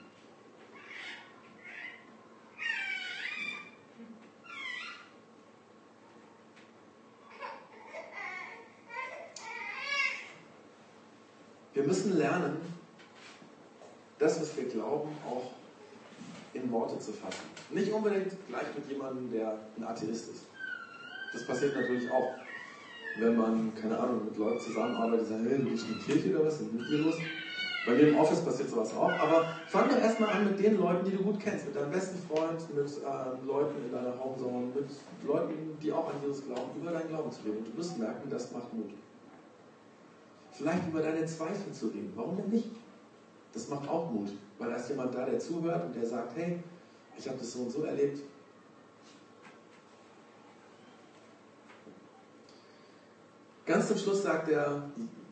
Wir 11.80 11.88
müssen 11.88 12.18
lernen, 12.18 12.58
das, 14.18 14.38
was 14.40 14.54
wir 14.56 14.64
glauben, 14.64 15.10
auch 15.26 15.50
in 16.52 16.70
Worte 16.70 16.98
zu 16.98 17.12
fassen. 17.12 17.44
Nicht 17.70 17.90
unbedingt 17.90 18.32
gleich 18.48 18.66
mit 18.76 18.90
jemandem, 18.90 19.32
der 19.32 19.58
ein 19.78 19.84
Atheist 19.84 20.30
ist. 20.30 20.44
Das 21.32 21.46
passiert 21.46 21.74
natürlich 21.74 22.10
auch 22.10 22.34
wenn 23.18 23.36
man, 23.36 23.74
keine 23.74 23.98
Ahnung, 23.98 24.24
mit 24.26 24.36
Leuten 24.36 24.60
zusammenarbeitet, 24.60 25.26
sagen, 25.26 25.46
hey, 25.48 25.58
du 25.58 25.70
bist 25.70 25.86
in 25.88 25.94
die 25.94 26.00
Kirche 26.00 26.30
oder 26.36 26.46
was, 26.46 26.60
ist 26.60 26.72
mit 26.72 26.88
dir 26.88 26.98
los? 26.98 27.16
Bei 27.86 27.92
mir 27.92 28.08
im 28.08 28.18
Office 28.18 28.40
passiert 28.40 28.68
sowas 28.68 28.94
auch, 28.94 29.10
aber 29.10 29.54
fang 29.68 29.88
doch 29.88 29.96
erstmal 29.96 30.30
an 30.30 30.44
mit 30.44 30.62
den 30.62 30.78
Leuten, 30.78 31.04
die 31.04 31.16
du 31.16 31.22
gut 31.24 31.40
kennst, 31.40 31.66
mit 31.66 31.74
deinem 31.74 31.90
besten 31.90 32.18
Freund, 32.28 32.60
mit 32.74 32.86
äh, 32.86 33.46
Leuten 33.46 33.74
in 33.84 33.92
deiner 33.92 34.14
Homezone, 34.22 34.66
mit 34.74 34.86
Leuten, 35.26 35.78
die 35.82 35.90
auch 35.90 36.08
an 36.08 36.16
Jesus 36.22 36.44
glauben, 36.44 36.70
über 36.80 36.92
deinen 36.92 37.08
Glauben 37.08 37.32
zu 37.32 37.40
reden. 37.44 37.58
Und 37.58 37.68
du 37.68 37.78
wirst 37.78 37.98
merken, 37.98 38.28
das 38.28 38.52
macht 38.52 38.72
Mut. 38.74 38.90
Vielleicht 40.60 40.88
über 40.88 41.00
deine 41.00 41.24
Zweifel 41.24 41.72
zu 41.72 41.86
reden. 41.86 42.12
Warum 42.14 42.36
denn 42.36 42.50
nicht? 42.50 42.68
Das 43.54 43.70
macht 43.70 43.88
auch 43.88 44.10
Mut, 44.10 44.28
weil 44.58 44.68
da 44.68 44.76
ist 44.76 44.90
jemand 44.90 45.14
da, 45.14 45.24
der 45.24 45.38
zuhört 45.38 45.86
und 45.86 45.96
der 45.96 46.06
sagt, 46.06 46.36
hey, 46.36 46.58
ich 47.16 47.26
habe 47.26 47.38
das 47.38 47.52
so 47.52 47.60
und 47.60 47.70
so 47.70 47.84
erlebt, 47.84 48.20
Ganz 53.64 53.86
zum 53.86 53.98
Schluss 53.98 54.24
sagt 54.24 54.48
er 54.48 54.82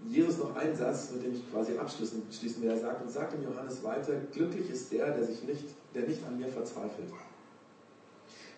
Jesus 0.07 0.39
noch 0.39 0.55
einen 0.55 0.77
Satz, 0.77 1.11
mit 1.11 1.25
dem 1.25 1.35
ich 1.35 1.51
quasi 1.51 1.77
abschließen 1.77 2.23
schließen 2.31 2.63
will. 2.63 2.71
Er 2.71 2.79
sagt 2.79 3.03
und 3.03 3.11
sagt 3.11 3.35
im 3.35 3.43
Johannes 3.43 3.83
weiter, 3.83 4.13
glücklich 4.33 4.71
ist 4.71 4.93
der, 4.93 5.11
der 5.11 5.25
sich 5.25 5.43
nicht, 5.43 5.65
der 5.93 6.03
nicht 6.03 6.25
an 6.25 6.39
mir 6.39 6.47
verzweifelt. 6.47 7.11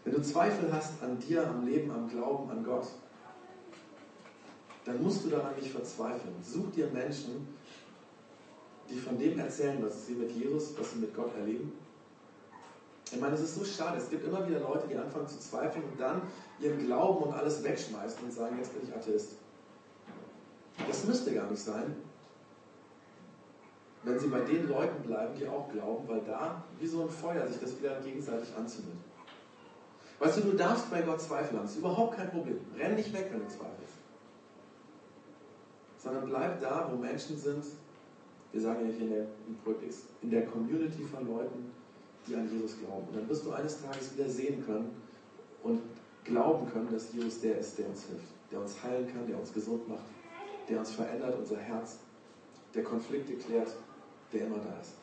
Wenn 0.04 0.12
du 0.12 0.20
Zweifel 0.20 0.70
hast 0.70 1.02
an 1.02 1.18
dir, 1.18 1.48
am 1.48 1.66
Leben, 1.66 1.90
am 1.90 2.10
Glauben, 2.10 2.50
an 2.50 2.62
Gott, 2.62 2.88
dann 4.90 5.02
musst 5.02 5.24
du 5.24 5.28
daran 5.30 5.54
nicht 5.54 5.70
verzweifeln. 5.70 6.34
Such 6.42 6.70
dir 6.72 6.88
Menschen, 6.88 7.46
die 8.90 8.98
von 8.98 9.16
dem 9.16 9.38
erzählen, 9.38 9.78
was 9.84 10.06
sie 10.06 10.14
mit 10.14 10.32
Jesus, 10.32 10.74
was 10.76 10.92
sie 10.92 10.98
mit 10.98 11.14
Gott 11.14 11.30
erleben. 11.36 11.72
Ich 13.12 13.20
meine, 13.20 13.34
es 13.34 13.40
ist 13.40 13.54
so 13.54 13.64
schade. 13.64 13.98
Es 13.98 14.10
gibt 14.10 14.24
immer 14.24 14.48
wieder 14.48 14.60
Leute, 14.60 14.88
die 14.88 14.96
anfangen 14.96 15.28
zu 15.28 15.38
zweifeln 15.38 15.84
und 15.84 16.00
dann 16.00 16.22
ihren 16.58 16.84
Glauben 16.86 17.24
und 17.24 17.32
alles 17.34 17.62
wegschmeißen 17.62 18.24
und 18.24 18.32
sagen, 18.32 18.56
jetzt 18.58 18.72
bin 18.72 18.82
ich 18.88 18.94
Atheist. 18.94 19.36
Das 20.88 21.04
müsste 21.04 21.34
gar 21.34 21.48
nicht 21.48 21.62
sein, 21.62 21.94
wenn 24.02 24.18
sie 24.18 24.28
bei 24.28 24.40
den 24.40 24.68
Leuten 24.68 25.02
bleiben, 25.02 25.34
die 25.38 25.46
auch 25.46 25.70
glauben, 25.70 26.08
weil 26.08 26.22
da 26.22 26.64
wie 26.80 26.86
so 26.86 27.02
ein 27.02 27.10
Feuer 27.10 27.46
sich 27.46 27.60
das 27.60 27.78
wieder 27.78 28.00
gegenseitig 28.00 28.48
anzündet. 28.56 28.96
Weißt 30.18 30.38
du, 30.38 30.40
du 30.42 30.52
darfst 30.52 30.90
bei 30.90 31.02
Gott 31.02 31.20
zweifeln 31.20 31.60
das 31.62 31.72
ist 31.72 31.78
überhaupt 31.78 32.16
kein 32.16 32.30
Problem. 32.30 32.58
Renn 32.76 32.96
nicht 32.96 33.12
weg, 33.12 33.28
wenn 33.30 33.40
du 33.40 33.48
zweifelst. 33.48 33.99
Sondern 36.02 36.26
bleib 36.26 36.60
da, 36.60 36.90
wo 36.90 36.96
Menschen 36.96 37.36
sind, 37.36 37.64
wir 38.52 38.60
sagen 38.60 38.80
ja 38.80 38.86
nicht 38.86 39.00
in 39.00 39.10
der, 39.10 39.26
in 40.22 40.30
der 40.30 40.46
Community 40.46 41.04
von 41.04 41.26
Leuten, 41.26 41.70
die 42.26 42.34
an 42.34 42.50
Jesus 42.50 42.78
glauben. 42.78 43.06
Und 43.08 43.16
dann 43.16 43.28
wirst 43.28 43.44
du 43.44 43.52
eines 43.52 43.80
Tages 43.80 44.16
wieder 44.16 44.28
sehen 44.28 44.64
können 44.64 44.90
und 45.62 45.80
glauben 46.24 46.70
können, 46.70 46.90
dass 46.90 47.12
Jesus 47.12 47.40
der 47.40 47.58
ist, 47.58 47.78
der 47.78 47.88
uns 47.88 48.04
hilft, 48.04 48.26
der 48.50 48.60
uns 48.60 48.82
heilen 48.82 49.06
kann, 49.12 49.26
der 49.26 49.38
uns 49.38 49.52
gesund 49.52 49.88
macht 49.88 50.04
der 50.70 50.78
uns 50.78 50.92
verändert, 50.92 51.36
unser 51.36 51.58
Herz, 51.58 51.98
der 52.74 52.84
Konflikte 52.84 53.34
klärt, 53.34 53.74
der 54.32 54.46
immer 54.46 54.58
da 54.58 54.80
ist. 54.80 54.94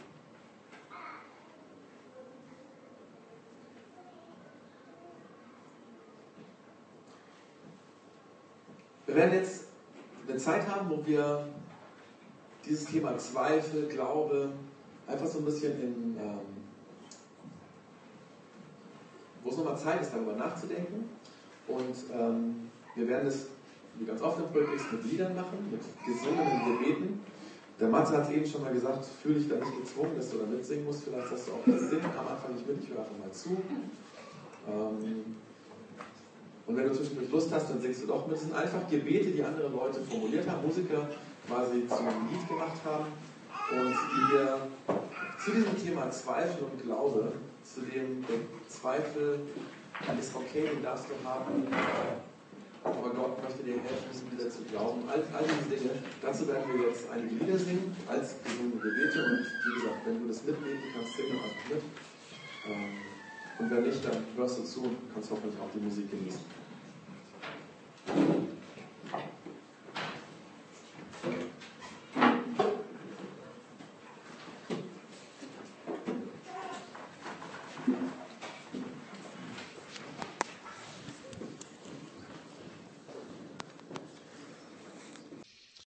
Wir 9.06 9.16
werden 9.16 9.34
jetzt 9.34 9.67
eine 10.28 10.38
Zeit 10.38 10.68
haben, 10.68 10.90
wo 10.90 11.06
wir 11.06 11.48
dieses 12.66 12.86
Thema 12.86 13.18
Zweifel, 13.18 13.88
Glaube 13.88 14.52
einfach 15.08 15.26
so 15.26 15.40
ein 15.40 15.46
bisschen 15.46 15.82
in, 15.82 16.18
ähm, 16.20 16.40
wo 19.44 19.50
es 19.50 19.58
nochmal 19.58 19.78
Zeit 19.78 20.02
ist, 20.02 20.14
darüber 20.14 20.34
nachzudenken. 20.34 21.10
Und 21.68 21.96
ähm, 22.14 22.70
wir 22.96 23.08
werden 23.08 23.28
es 23.28 23.48
wie 23.96 24.06
ganz 24.06 24.22
oft 24.22 24.40
im 24.40 24.48
Projekt 24.48 24.92
mit 24.92 25.06
Liedern 25.06 25.36
machen, 25.36 25.58
mit 25.72 25.82
gesungenen 26.06 26.78
Gebeten. 26.78 27.22
Der 27.80 27.90
Matze 27.90 28.18
hat 28.18 28.32
eben 28.32 28.46
schon 28.46 28.64
mal 28.64 28.74
gesagt, 28.74 29.06
fühle 29.06 29.36
dich 29.36 29.50
da 29.50 29.56
nicht 29.56 29.78
gezwungen, 29.78 30.16
dass 30.16 30.32
du 30.32 30.38
da 30.38 30.46
mitsingen 30.46 30.86
musst. 30.86 31.04
Vielleicht 31.04 31.30
sagst 31.30 31.48
du 31.48 31.52
auch 31.54 31.64
das 31.66 31.90
Singen 31.90 32.06
am 32.06 32.28
Anfang 32.28 32.54
nicht 32.56 32.68
mit, 32.68 32.84
ich 32.84 32.90
höre 32.90 33.00
einfach 33.00 33.18
mal 33.18 33.32
zu. 33.32 33.58
Ähm, 34.68 35.36
und 36.68 36.76
wenn 36.76 36.84
du 36.88 36.94
zwischendurch 36.94 37.32
Lust 37.32 37.52
hast, 37.54 37.70
dann 37.70 37.82
singst 37.82 38.04
du 38.04 38.08
doch 38.08 38.28
mit. 38.28 38.36
Das 38.36 38.44
sind 38.44 38.54
einfach 38.54 38.88
Gebete, 38.90 39.32
die 39.32 39.44
andere 39.44 39.70
Leute 39.70 40.02
formuliert 40.02 40.48
haben, 40.50 40.68
Musiker 40.68 41.08
quasi 41.48 41.88
zum 41.88 42.06
Lied 42.30 42.48
gemacht 42.48 42.78
haben 42.84 43.06
und 43.72 43.96
die 43.96 44.34
wir 44.34 44.68
zu 45.44 45.52
diesem 45.52 45.78
Thema 45.82 46.12
Zweifel 46.12 46.64
und 46.64 46.84
Glaube, 46.84 47.32
zu 47.64 47.82
dem 47.82 48.26
der 48.28 48.40
Zweifel 48.68 49.40
ist 50.20 50.36
okay, 50.36 50.70
den 50.74 50.84
darfst 50.84 51.06
du 51.10 51.28
haben, 51.28 51.68
aber 52.84 53.10
Gott 53.10 53.44
möchte 53.44 53.64
dir 53.64 53.74
helfen, 53.74 54.08
es 54.12 54.24
wieder 54.32 54.50
zu 54.50 54.64
glauben. 54.64 55.04
All, 55.08 55.24
all 55.34 55.44
diese 55.44 55.76
Dinge, 55.76 55.92
dazu 56.22 56.48
werden 56.48 56.64
wir 56.74 56.90
jetzt 56.90 57.10
einige 57.10 57.36
Lieder 57.36 57.58
singen, 57.58 57.96
als 58.08 58.36
gesungene 58.44 58.82
Gebete 58.82 59.24
und 59.24 59.40
wie 59.40 59.82
gesagt, 59.82 60.06
wenn 60.06 60.22
du 60.22 60.28
das 60.28 60.44
mitbeten 60.44 60.84
kannst, 60.94 61.16
sing 61.16 61.32
einfach 61.32 61.70
mit. 61.70 61.82
Ähm, 62.68 63.17
und 63.60 63.72
wenn 63.72 63.84
nicht, 63.84 64.04
dann 64.06 64.18
hörst 64.36 64.60
du 64.60 64.64
zu 64.64 64.82
und 64.84 64.98
kannst 65.14 65.32
hoffentlich 65.32 65.60
auch 65.60 65.72
die 65.74 65.80
Musik 65.80 66.10
genießen. 66.12 66.42